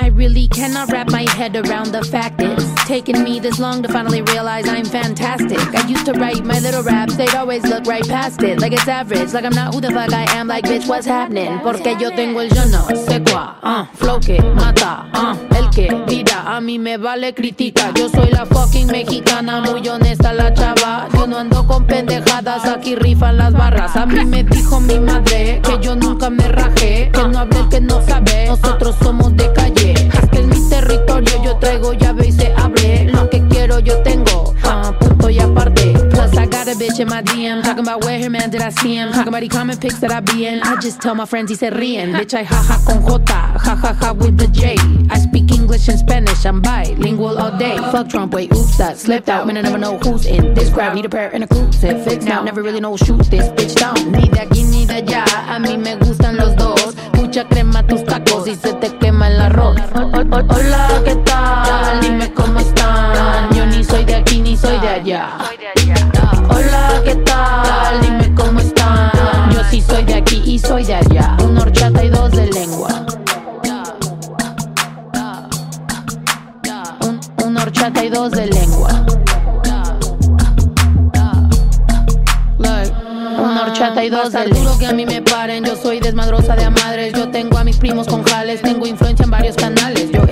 [0.00, 2.40] I really cannot wrap my head around the fact
[2.84, 5.58] taken me this long to finally realize I'm fantastic.
[5.74, 8.86] I used to write my little raps, they'd always look right past it, like it's
[8.86, 11.60] average, like I'm not who the fuck I am, like bitch, what's happening?
[11.60, 15.88] Porque yo tengo el yo no sé cuá, uh, flow que mata, uh, el que
[16.06, 17.90] tira, a mí me vale critica.
[17.94, 21.08] Yo soy la fucking mexicana, muy honesta la chava.
[21.14, 23.96] Yo no ando con pendejadas, aquí rifan las barras.
[23.96, 27.68] A mí me dijo mi madre que yo nunca me rajé, que no hable el
[27.68, 28.46] que no sabe.
[28.46, 31.42] Nosotros somos de calle, este es mi territorio.
[31.42, 32.33] Yo traigo llave
[33.84, 34.13] yo tengo,
[36.64, 39.12] got a bitch in my DM talking about where her man did I see him.
[39.12, 40.62] Talking about he comment pics that I be in.
[40.62, 42.12] I just tell my friends y se ríen.
[42.12, 43.24] Bitch I jaja con J,
[43.58, 44.76] jajaja with the J.
[45.10, 46.46] I speak English and Spanish.
[46.46, 47.76] I'm bilingual all day.
[47.92, 49.46] Fuck Trump, wait, oops, that slipped out.
[49.46, 50.94] Man, I never know who's in this crowd.
[50.94, 52.42] Need a pair and a crucifix now.
[52.42, 54.12] Never really know shoot this bitch down.
[54.12, 55.24] Ni de aquí ni de allá.
[55.48, 56.94] A mí me gustan los dos.
[57.14, 59.76] Mucha crema tus tacos y se te quema el arroz.
[59.92, 62.00] Hola, ¿qué tal?
[62.00, 63.54] Dime cómo están.
[63.54, 65.36] Yo ni soy de aquí ni soy de allá.
[65.36, 65.74] Hola,
[67.04, 68.00] ¿qué tal?
[68.00, 69.10] Dime cómo están.
[69.52, 71.36] Yo sí soy de aquí y soy de allá.
[71.44, 73.06] Un horchata y dos de lengua.
[77.00, 79.06] Un, un horchata y dos de lengua.
[83.36, 84.78] Una y dos de lengua.
[84.78, 85.64] que a mí me paren.
[85.64, 87.12] Yo soy desmadrosa de a madres.
[87.12, 88.62] Yo tengo a mis primos con jales.
[88.62, 90.10] Tengo influencia en varios canales.
[90.10, 90.24] Yo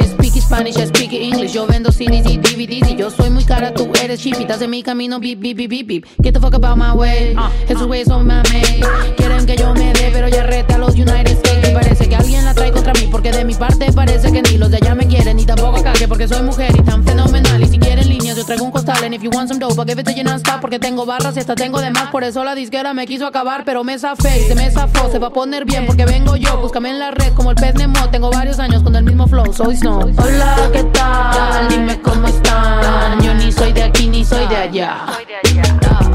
[0.53, 1.55] Spanish, I speak English.
[1.55, 2.90] Yo vendo CDs y DVDs.
[2.90, 4.38] Y yo soy muy cara, tú eres cheap.
[4.38, 6.07] Estás en mi camino, beep, beep, beep, beep, beep.
[6.22, 7.34] Get the fuck about my way.
[7.68, 8.42] Esos güeyes son mame.
[9.16, 11.51] Quieren que yo me dé, pero ya rete a los United States.
[11.68, 13.08] Y parece que alguien la trae contra mí.
[13.10, 15.36] Porque de mi parte parece que ni los de allá me quieren.
[15.36, 17.62] Ni tampoco acá, que porque soy mujer y tan fenomenal.
[17.62, 19.04] Y si quieren líneas, yo traigo un costal.
[19.04, 20.22] And if you want some dope, I'll give it to you.
[20.60, 22.10] Porque tengo barras y hasta tengo de más.
[22.10, 25.10] Por eso la disquera me quiso acabar, pero me zafé se me zafó.
[25.10, 26.58] Se va a poner bien porque vengo yo.
[26.58, 28.08] Búscame en la red como el pez Nemo.
[28.10, 30.10] Tengo varios años con el mismo flow, soy Snow.
[30.16, 31.68] Hola, ¿qué tal?
[31.68, 33.20] Dime cómo están.
[33.20, 35.06] Yo ni soy de aquí ni soy de allá.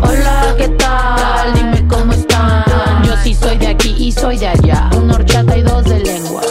[0.01, 1.53] Hola, ¿qué tal?
[1.53, 2.66] Dime cómo están.
[3.03, 4.89] Yo sí soy de aquí y soy de allá.
[4.97, 6.41] Un horchata y dos de lengua.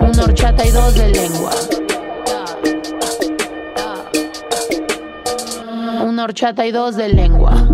[0.00, 1.52] Un, horchata y dos de lengua.
[6.04, 7.65] Una horchata y dos de lengua.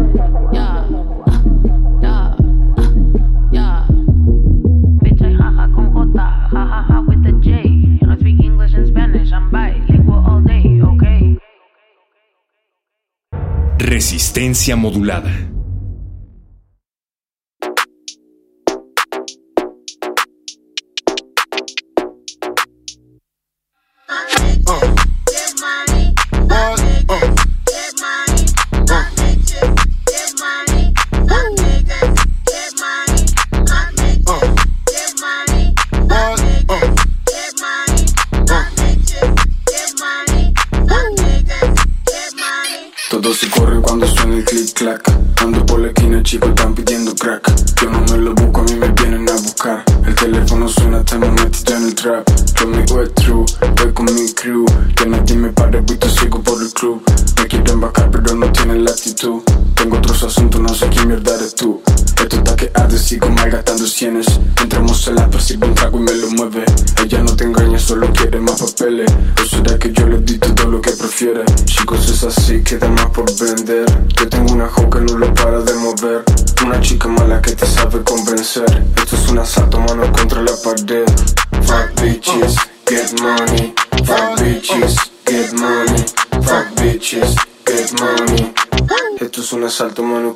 [13.79, 15.31] Resistencia modulada.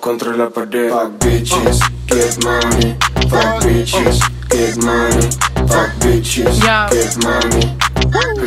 [0.07, 0.89] Contra la pared.
[0.89, 2.95] Fuck bitches, get money.
[3.29, 5.29] Fuck bitches, get money.
[5.67, 6.61] Fuck bitches,
[6.93, 7.77] get money.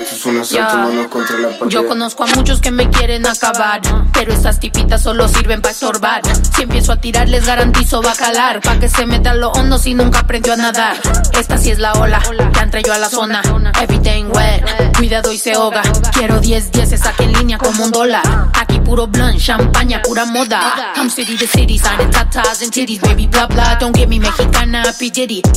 [0.01, 1.69] Esto es un asalto, mano, contra la pared.
[1.69, 3.81] Yo conozco a muchos que me quieren acabar,
[4.19, 6.21] pero estas tipitas solo sirven para estorbar.
[6.53, 8.59] Si empiezo a tirar, les garantizo va a calar.
[8.59, 10.97] Pa' que se meta lo hondo si nunca aprendió a nadar.
[11.39, 12.21] Esta sí es la ola,
[12.53, 13.41] ya entré yo a la zona.
[13.81, 15.83] Everything wet, cuidado y se ahoga.
[16.11, 18.49] Quiero 10 10 aquí en línea como un dólar.
[18.55, 20.93] Aquí puro blunt, champaña, pura moda.
[20.97, 23.77] I'm city to city, signing tatas and titties, baby, bla bla.
[23.79, 25.11] Don't get me mexicana, P.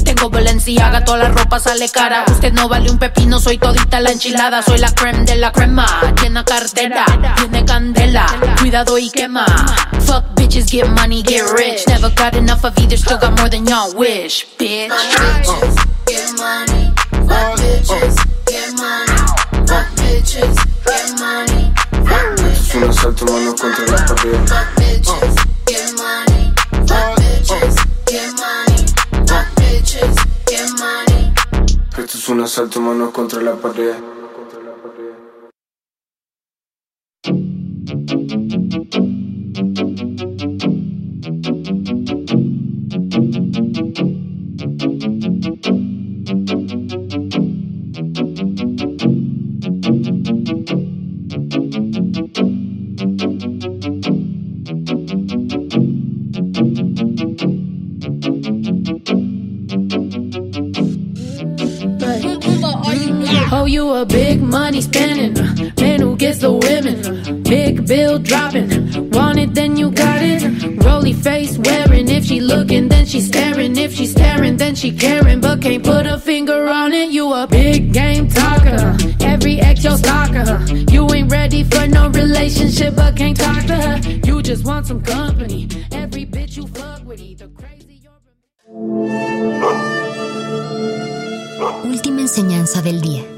[0.04, 2.24] Tengo Balenciaga, toda la ropa sale cara.
[2.28, 4.62] Usted no vale un pepino, soy todita la enchilada.
[4.62, 7.04] Soy la creme de la crema, llena cartera,
[7.36, 8.26] tiene candela.
[8.58, 9.46] Cuidado y quema.
[10.06, 11.86] Fuck bitches, get money, get rich.
[11.88, 14.88] Never got enough of either, still got more than y'all wish, bitch.
[16.06, 21.72] Get money, fuck bitches, get money, fuck bitches, get money,
[22.52, 24.48] Esto es un asalto, mano, contra la pared.
[24.48, 25.34] fuck bitches,
[25.66, 26.52] get money,
[26.86, 27.76] fuck bitches,
[28.06, 28.84] get money,
[29.26, 31.32] fuck bitches, get money.
[31.96, 33.96] Esto es un asalto, mano, contra la pared.
[63.72, 65.32] You a big money spending
[65.92, 67.42] man who gets the women.
[67.42, 70.42] Big bill dropping, want it then you got it.
[70.84, 73.76] Roly face wearing, if she looking then she staring.
[73.76, 77.10] If she staring then she caring, but can't put a finger on it.
[77.10, 80.62] You a big game talker, every ex your stalker.
[80.90, 83.98] You ain't ready for no relationship, but can't talk to her.
[84.26, 85.68] You just want some company.
[85.92, 88.18] Every bitch you fuck with either crazy or.
[91.84, 93.31] Última enseñanza del día.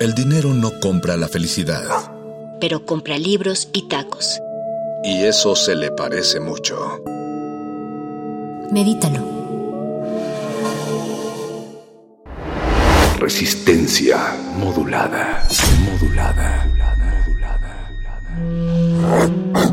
[0.00, 1.84] El dinero no compra la felicidad.
[2.60, 4.40] Pero compra libros y tacos.
[5.04, 7.00] Y eso se le parece mucho.
[8.72, 9.20] Medítalo.
[13.18, 15.46] Resistencia modulada.
[15.84, 16.70] Modulada.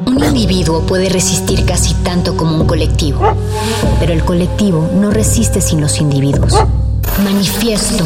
[0.06, 3.36] Un individuo puede resistir casi tanto como un colectivo,
[4.00, 6.54] pero el colectivo no resiste sin los individuos.
[7.24, 8.06] Manifiesto.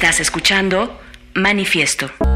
[0.00, 0.98] Estás escuchando
[1.34, 2.29] Manifiesto.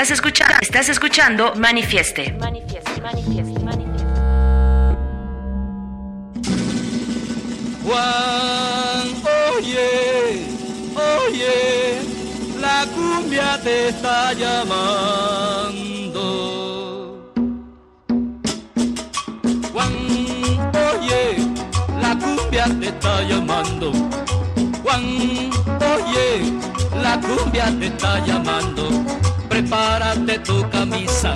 [0.00, 2.34] Estás escuchando, estás escuchando Manifieste.
[7.84, 9.08] Juan,
[9.58, 10.46] oye,
[10.96, 11.98] oye,
[12.62, 14.80] la cumbia te está llamando.
[19.74, 19.92] Juan,
[20.94, 21.36] oye,
[22.00, 23.92] la cumbia te está llamando.
[24.82, 25.50] Juan,
[25.92, 26.54] oye,
[27.02, 29.19] la cumbia te está llamando.
[29.70, 31.32] Prepárate tu camisa,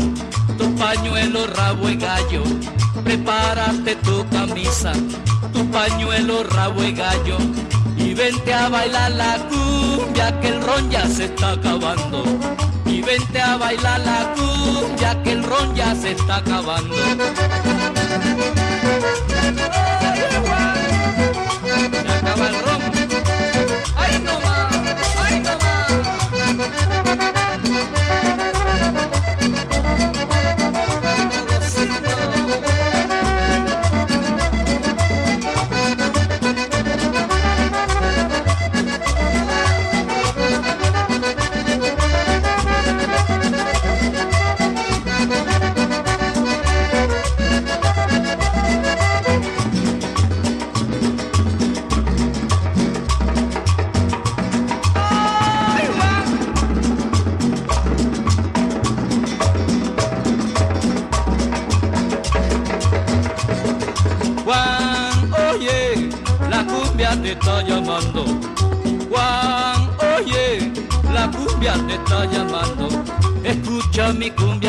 [0.58, 2.42] tu pañuelo, rabo y gallo.
[3.04, 4.92] Prepárate tu camisa,
[5.52, 7.38] tu pañuelo, rabo y gallo.
[7.96, 12.24] Y vente a bailar la cumbia que el ron ya se está acabando.
[12.86, 16.96] Y vente a bailar la cumbia que el ron ya se está acabando.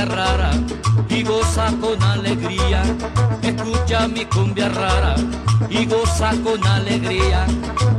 [0.06, 0.52] Rara
[1.10, 2.84] y goza con alegría.
[3.42, 5.16] Escucha mi cumbia rara
[5.70, 7.46] y goza con alegría.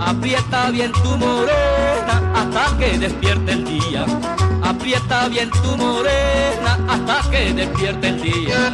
[0.00, 4.06] Aprieta bien tu morena hasta que despierte el día.
[4.62, 8.72] Aprieta bien tu morena hasta que despierte el día.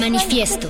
[0.00, 0.68] Manifiesto.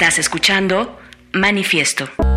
[0.00, 0.98] Estás escuchando
[1.34, 2.29] Manifiesto.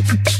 [0.00, 0.37] Thank you.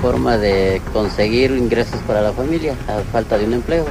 [0.00, 3.86] Forma de conseguir ingresos para la familia a falta de un empleo.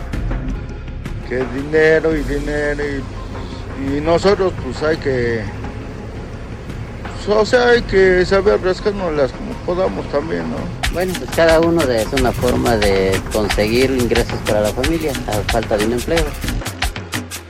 [1.27, 5.43] Que dinero y dinero y, y nosotros pues hay que,
[7.27, 10.57] pues, o sea, hay que saber rascárnoslas como podamos también, ¿no?
[10.93, 15.51] Bueno, pues cada uno de, es una forma de conseguir ingresos para la familia a
[15.51, 16.25] falta de un empleo.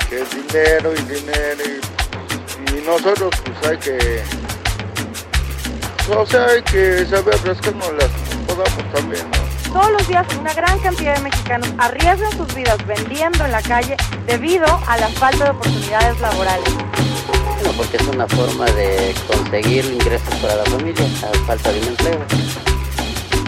[0.10, 4.24] Que dinero y dinero y, y nosotros pues hay que,
[6.12, 8.10] o sea, hay que saber rascárnoslas
[9.72, 13.96] Todos los días una gran cantidad de mexicanos arriesgan sus vidas vendiendo en la calle
[14.26, 16.74] debido a la falta de oportunidades laborales.
[17.54, 21.88] Bueno, porque es una forma de conseguir ingresos para la familia a falta de un
[21.88, 22.20] empleo.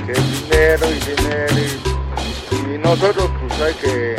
[0.06, 4.16] Que dinero y dinero y, y nosotros pues hay que...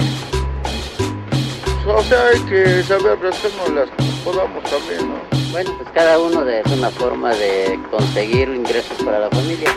[1.86, 5.50] O sea, hay que saber rascarnos las que podamos también, ¿no?
[5.52, 9.70] Bueno, pues cada uno de, es una forma de conseguir ingresos para la familia.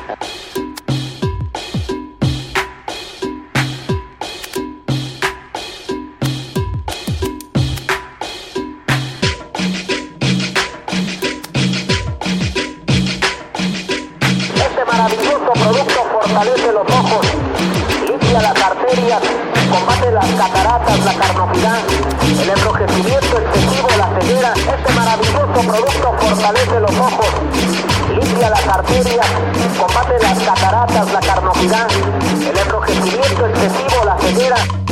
[20.35, 21.79] Cataratas, la carnosidad,
[22.41, 24.53] el enrojecimiento excesivo, la ceguera.
[24.53, 27.27] Este maravilloso producto fortalece los ojos,
[28.09, 29.27] limpia las arterias,
[29.79, 31.87] combate las cataratas, la carnosidad,
[32.49, 34.82] el enrojecimiento excesivo, la ceguera.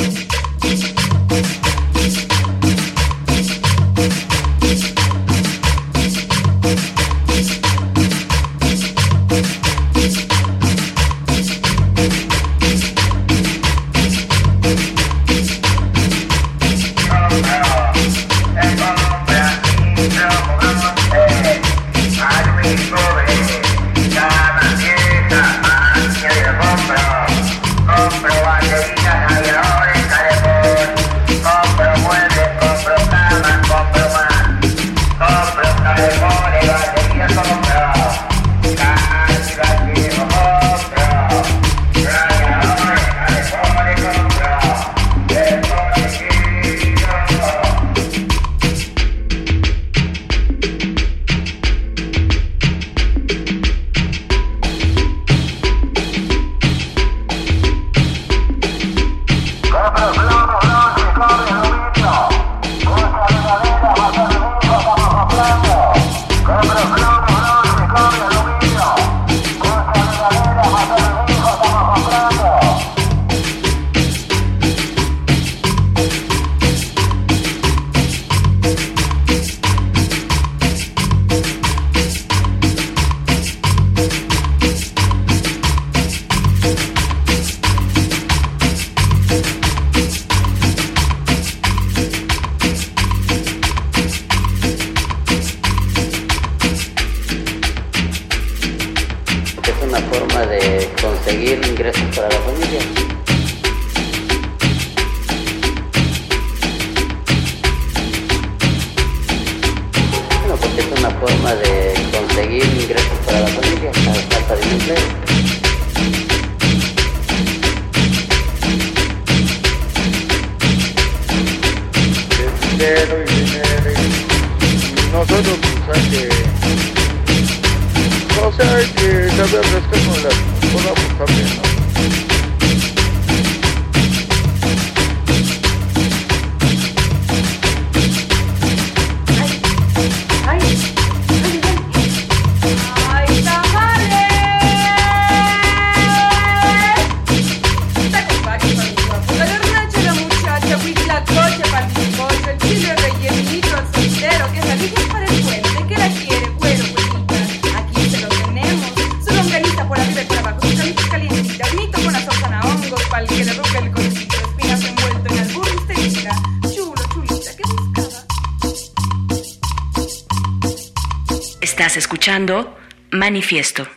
[173.32, 173.88] Manifiesto.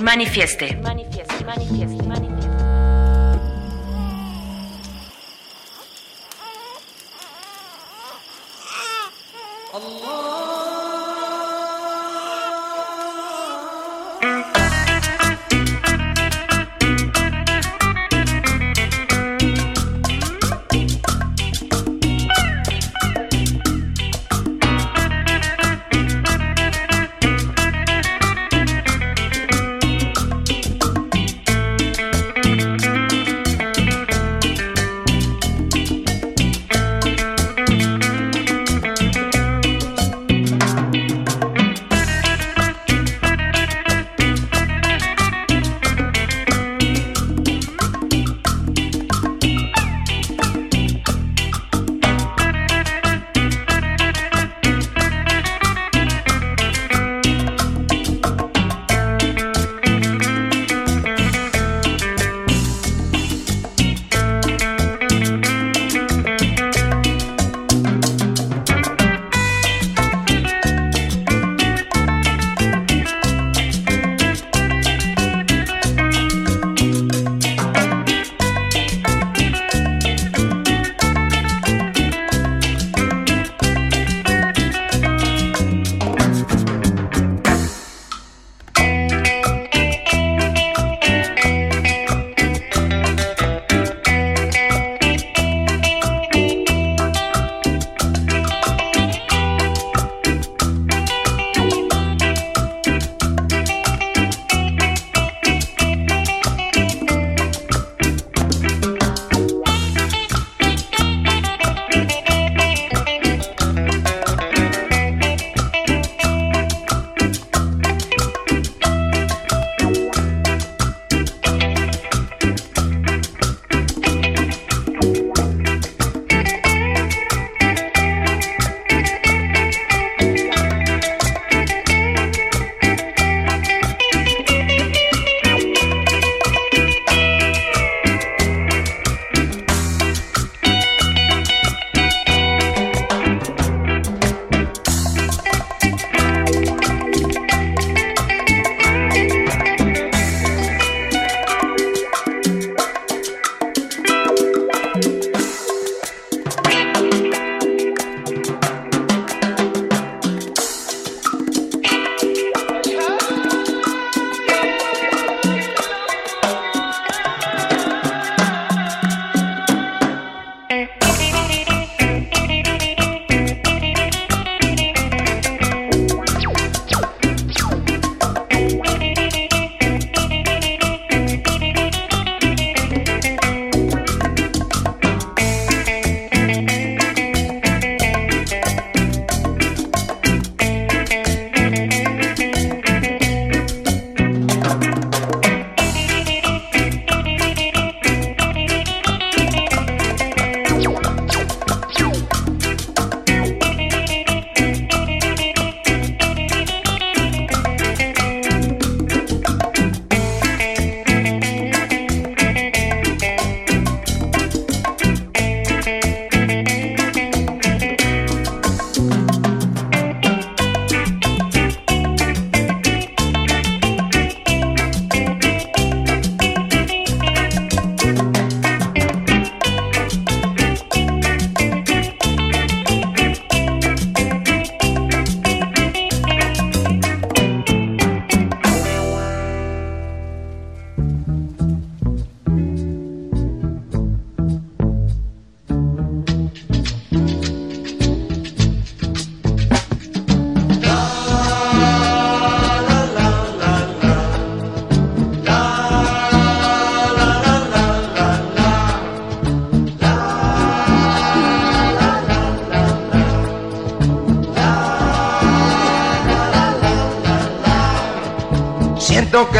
[0.00, 0.76] Manifieste,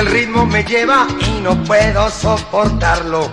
[0.00, 3.30] el ritmo me lleva y no puedo soportarlo.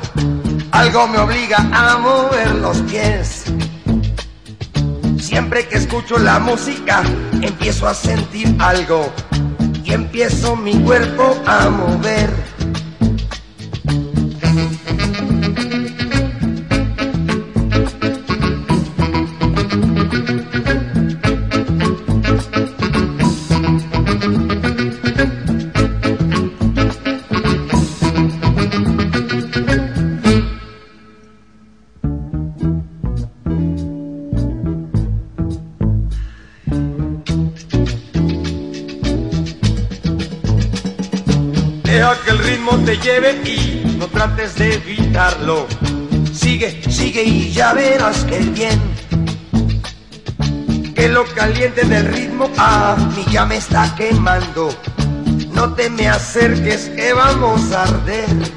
[0.72, 3.46] Algo me obliga a mover los pies.
[5.18, 7.04] Siempre que escucho la música,
[7.42, 9.10] empiezo a sentir algo
[9.84, 12.30] y empiezo mi cuerpo a mover.
[43.08, 45.66] Lleve y no trates de evitarlo.
[46.34, 48.80] Sigue, sigue y ya verás que bien.
[50.94, 54.70] Que lo caliente del ritmo a mí ya me está quemando.
[55.54, 58.57] No te me acerques que vamos a arder.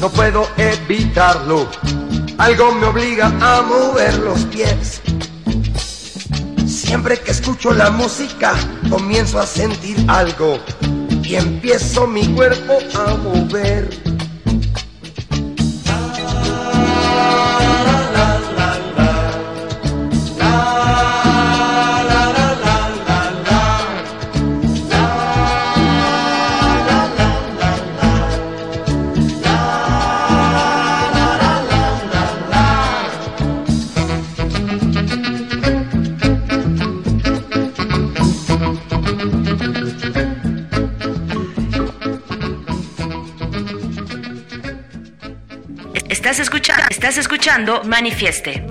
[0.00, 1.66] No puedo evitarlo.
[2.36, 5.00] Algo me obliga a mover los pies.
[6.66, 8.54] Siempre que escucho la música,
[8.90, 10.58] comienzo a sentir algo
[11.22, 13.97] y empiezo mi cuerpo a mover.
[47.08, 48.62] Estás escuchando Manifieste.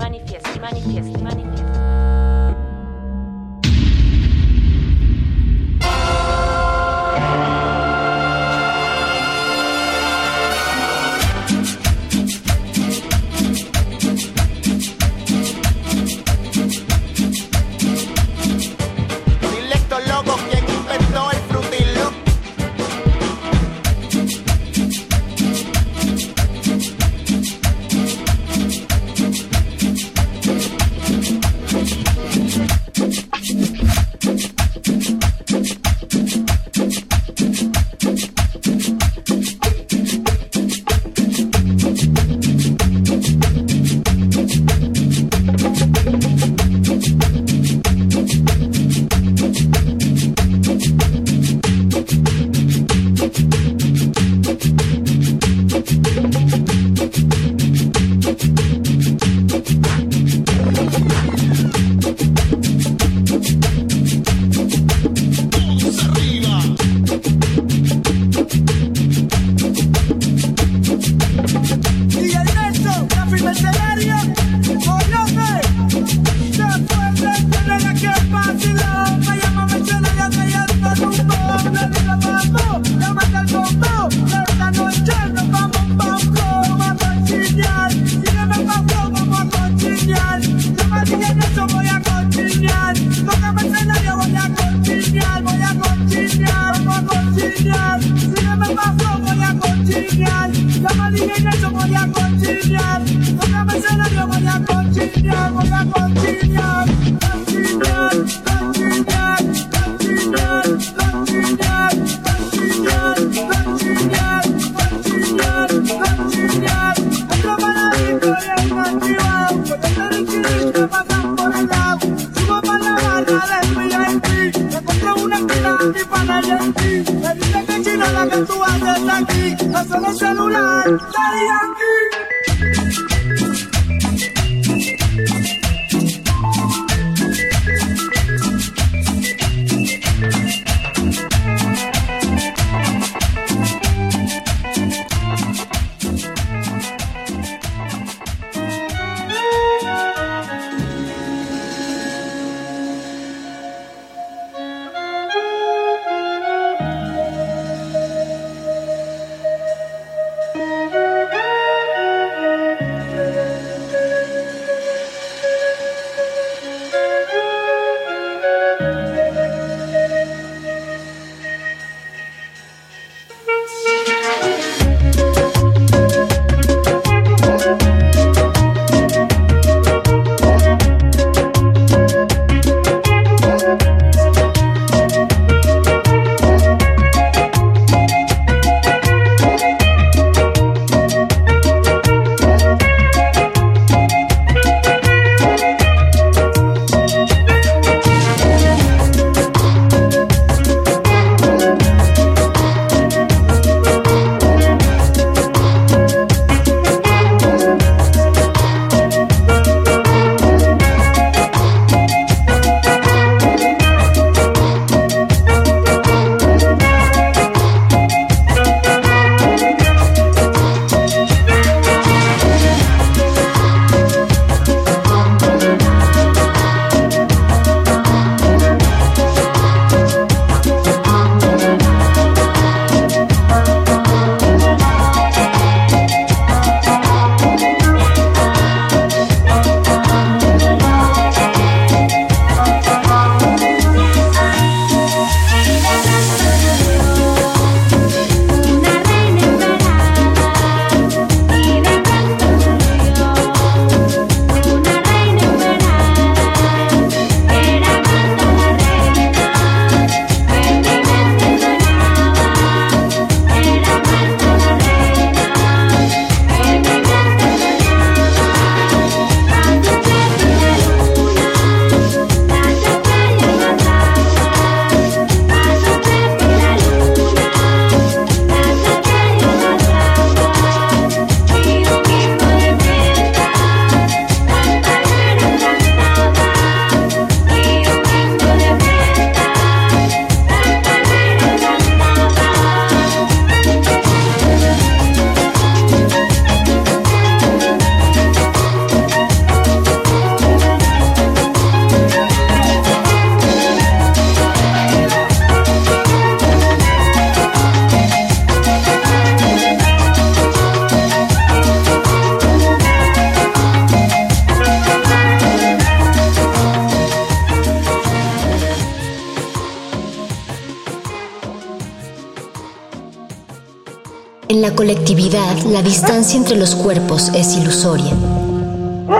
[324.78, 328.14] Colectividad, la distancia entre los cuerpos es ilusoria.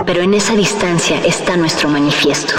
[0.05, 2.53] Pero en esa distancia está nuestro manifiesto.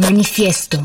[0.00, 0.80] Manifiesto.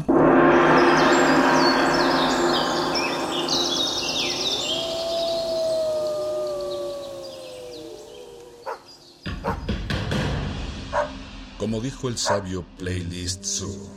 [11.57, 13.96] Como dijo el sabio Playlist Zoo,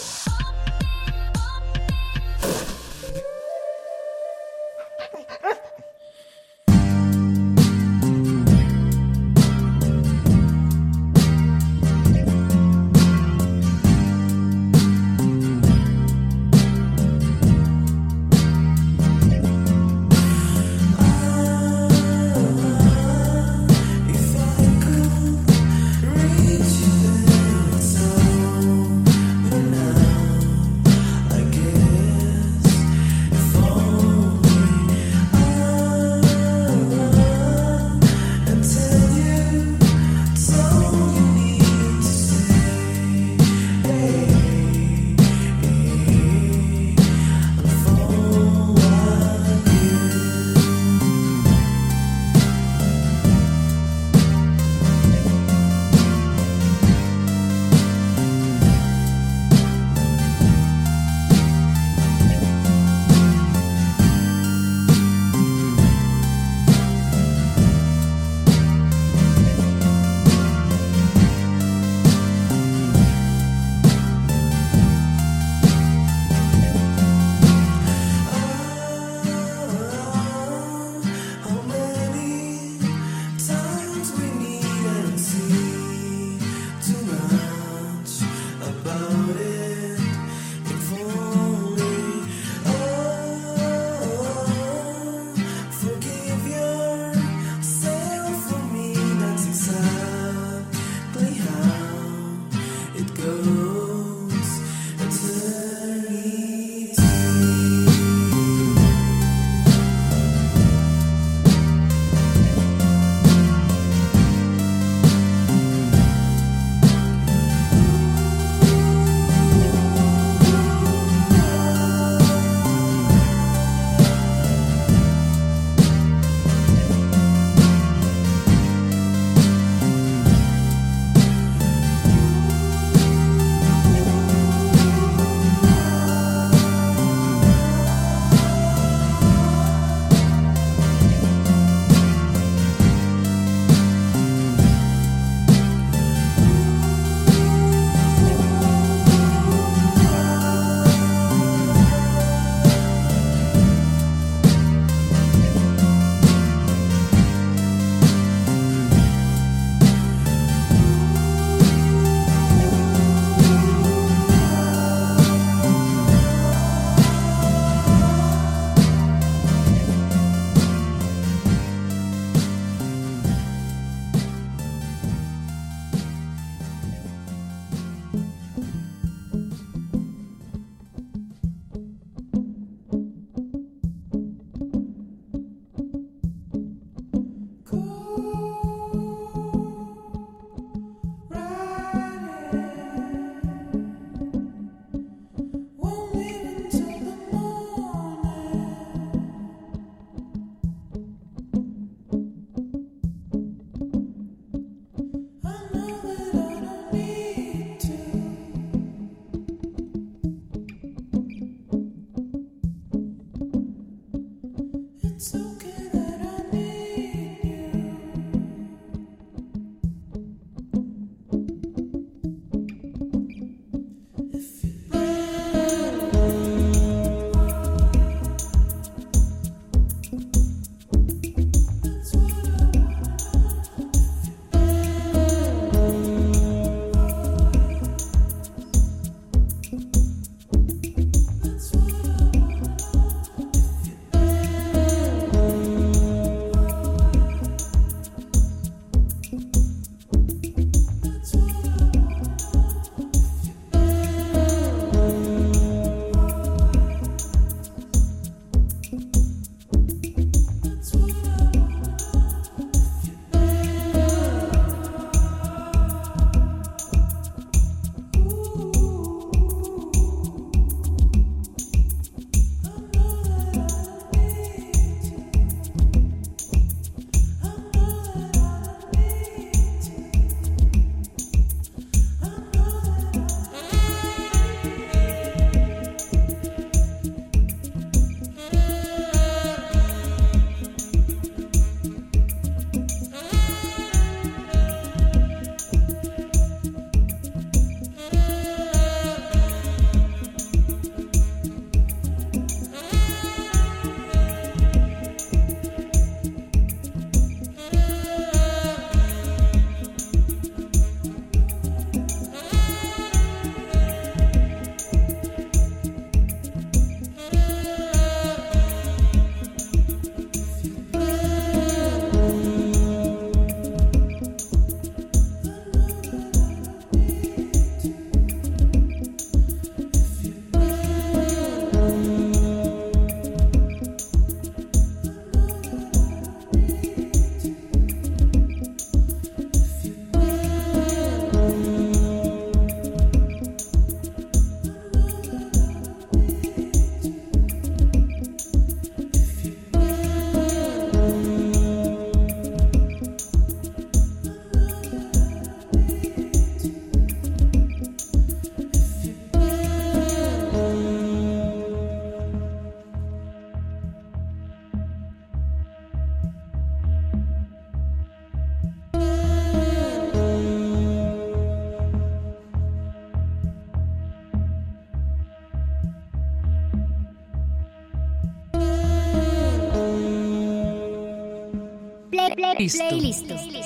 [382.57, 383.60] Playlist.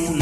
[0.00, 0.21] no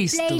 [0.00, 0.26] Listo.
[0.28, 0.38] play,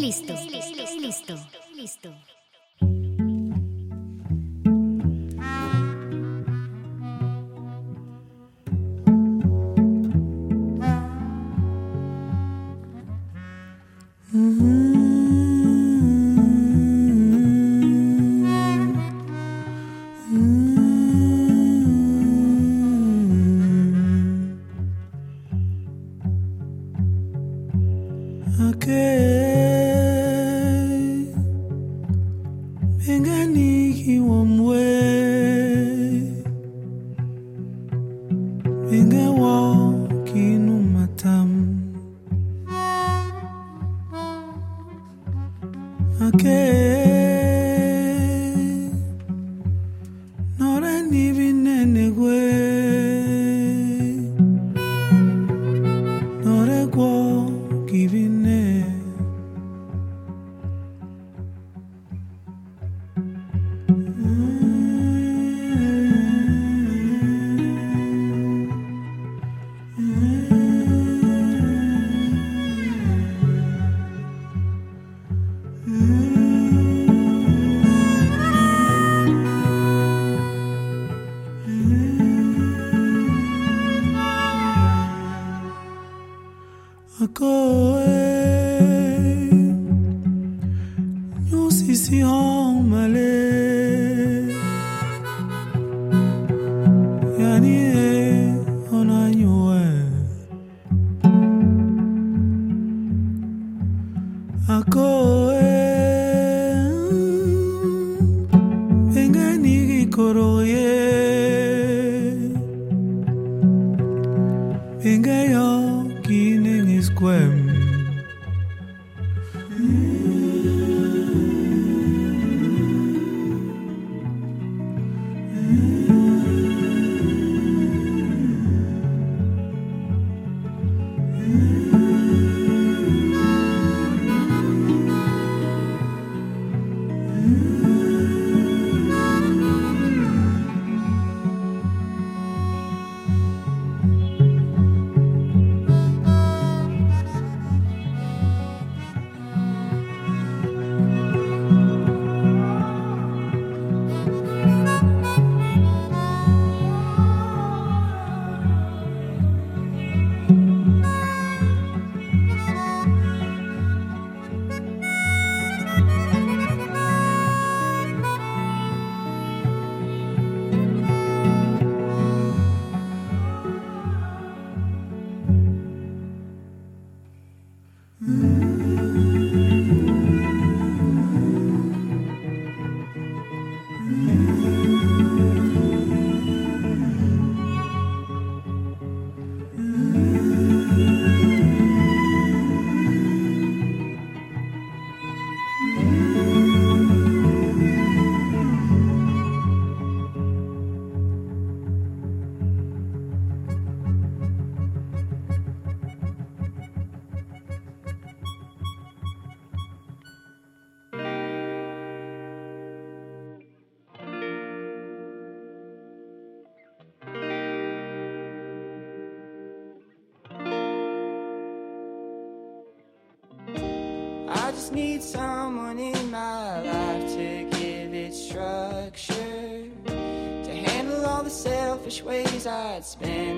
[224.93, 232.67] need someone in my life to give it structure, to handle all the selfish ways
[232.67, 233.50] I'd spend.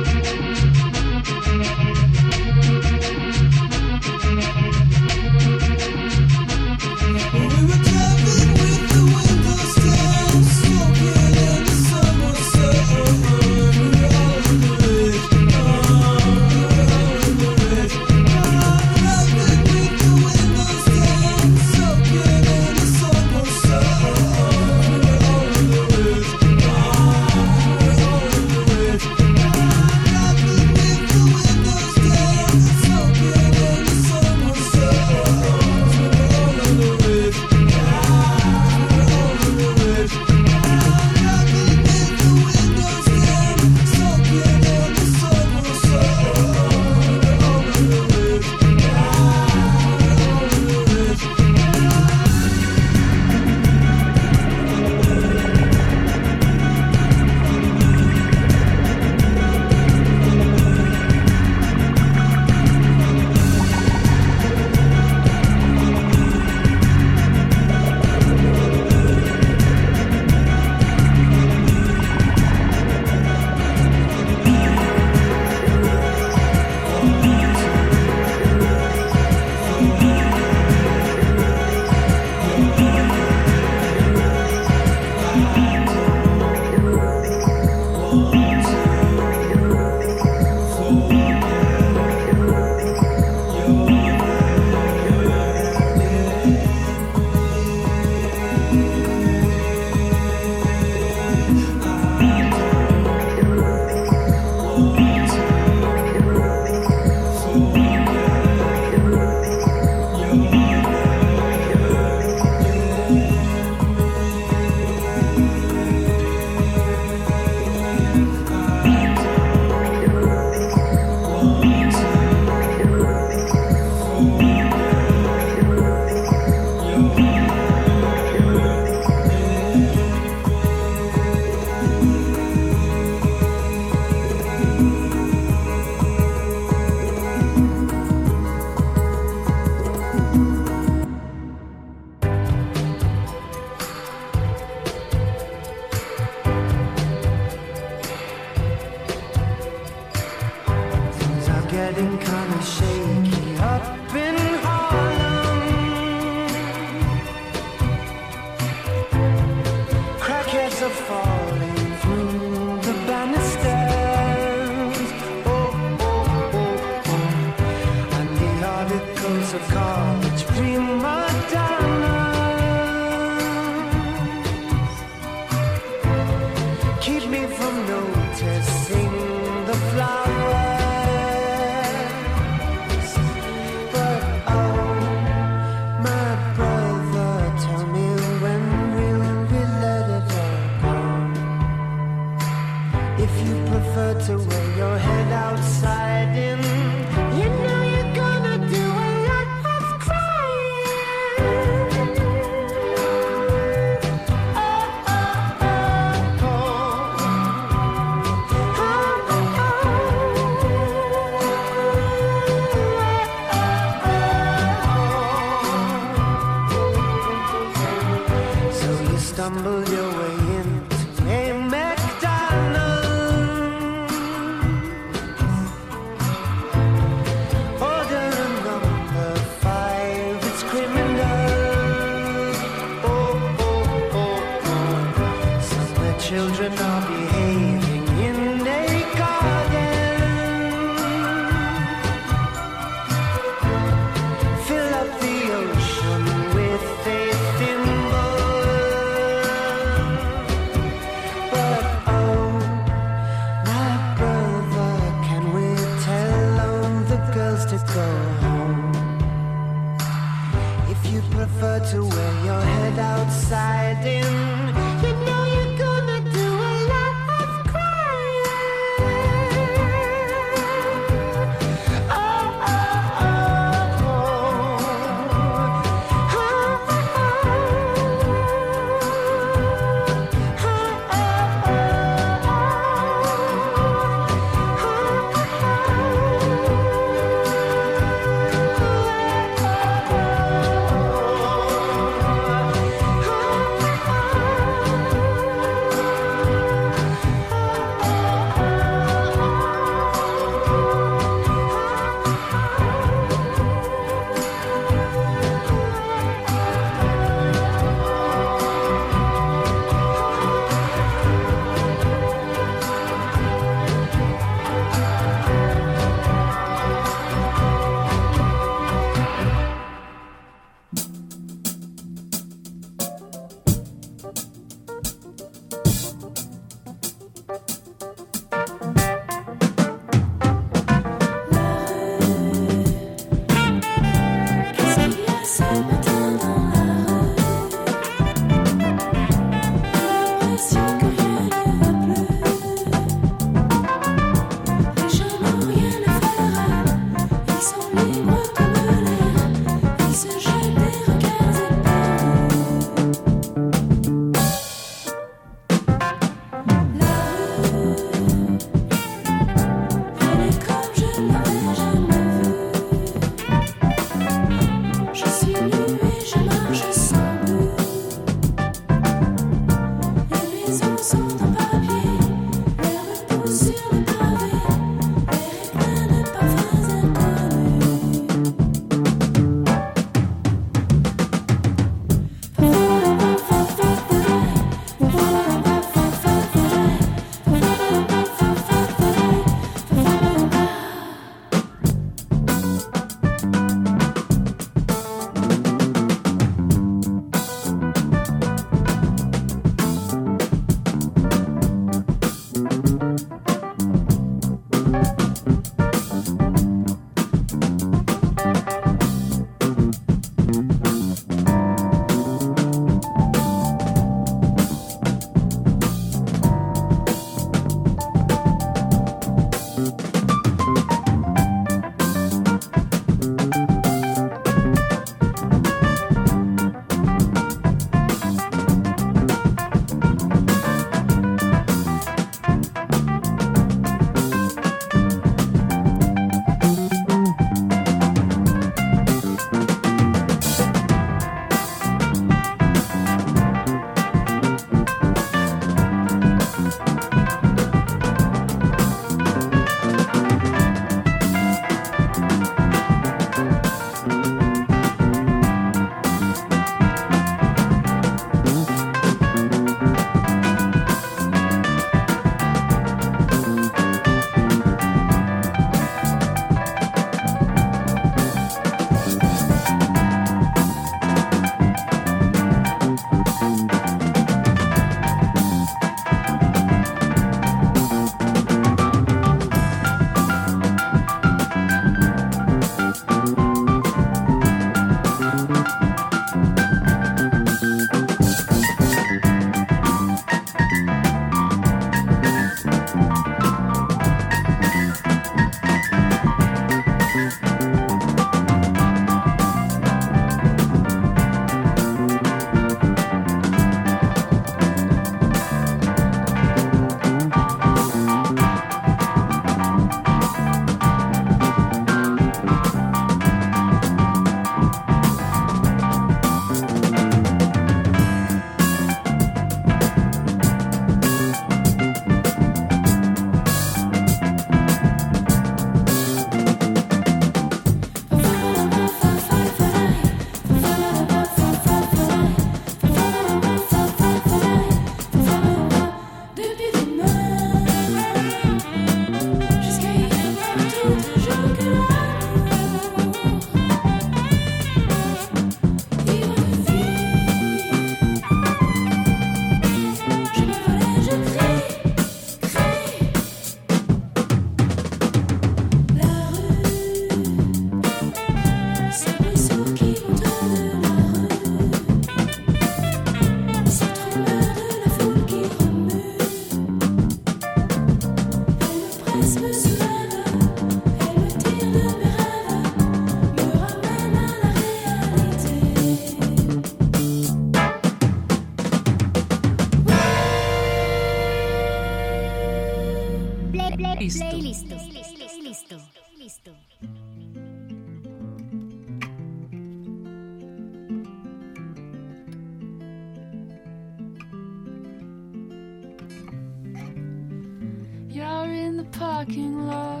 [598.72, 600.00] in the parking lot,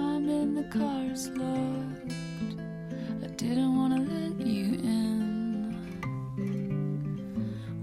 [0.00, 2.10] I'm in the car's lot.
[3.22, 4.64] I didn't wanna let you
[4.96, 5.76] in.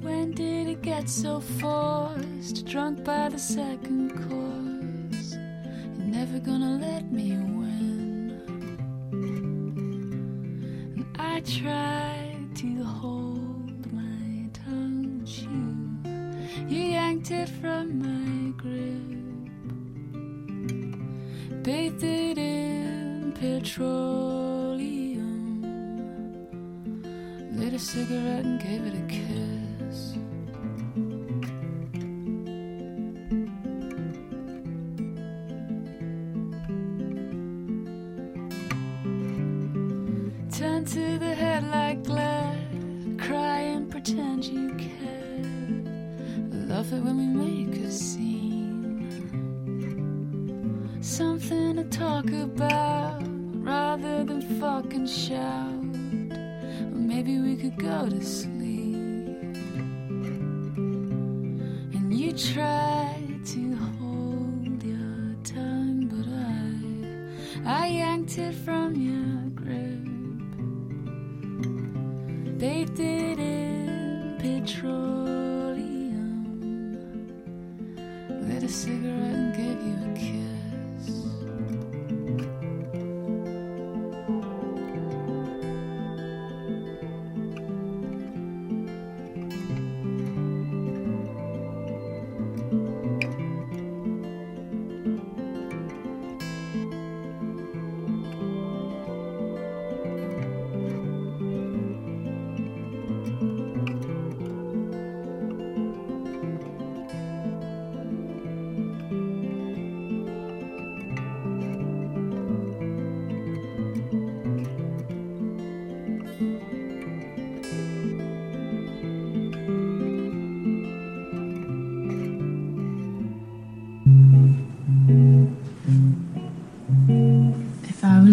[0.02, 2.66] When did it get so forced?
[2.66, 4.39] Drunk by the second call.
[28.00, 28.59] cigarette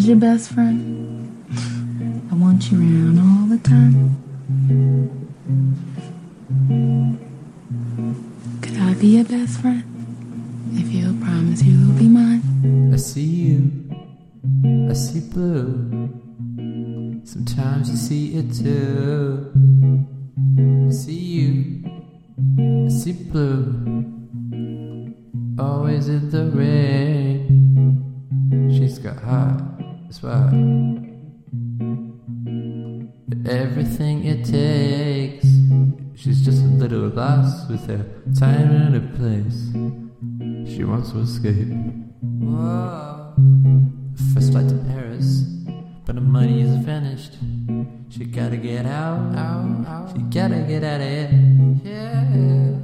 [0.06, 1.44] your best friend.
[2.30, 4.16] I want you around all the time.
[8.62, 9.85] Could I be your best friend?
[37.68, 37.98] with a
[38.38, 39.70] time and a place.
[40.72, 41.68] She wants to escape.
[42.40, 43.34] Whoa.
[44.34, 45.42] First flight to Paris,
[46.04, 47.34] but her money is vanished.
[48.08, 50.12] She gotta get out, out, out.
[50.14, 51.30] She gotta get out of here.
[51.84, 52.34] Yeah.
[52.34, 52.76] yeah.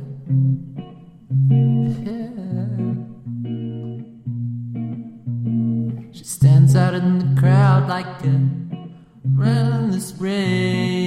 [6.12, 8.48] She stands out in the crowd like a
[9.24, 11.01] relentless rain.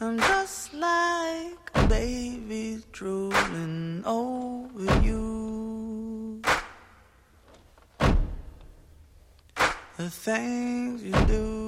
[0.00, 6.42] I'm just like a baby drooling over you.
[9.96, 11.63] The things you do.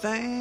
[0.00, 0.39] thing.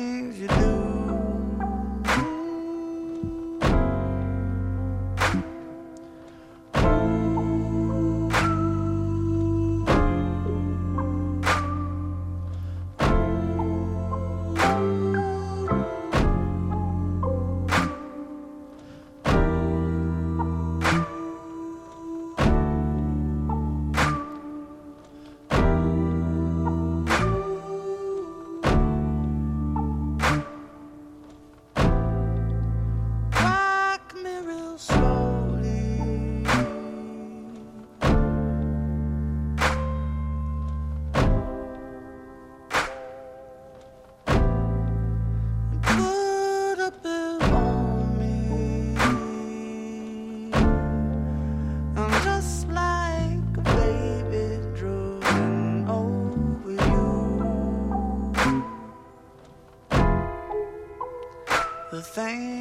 [62.10, 62.59] thing.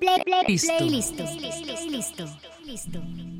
[0.00, 1.24] play, play, play, listo.
[2.66, 3.39] listo.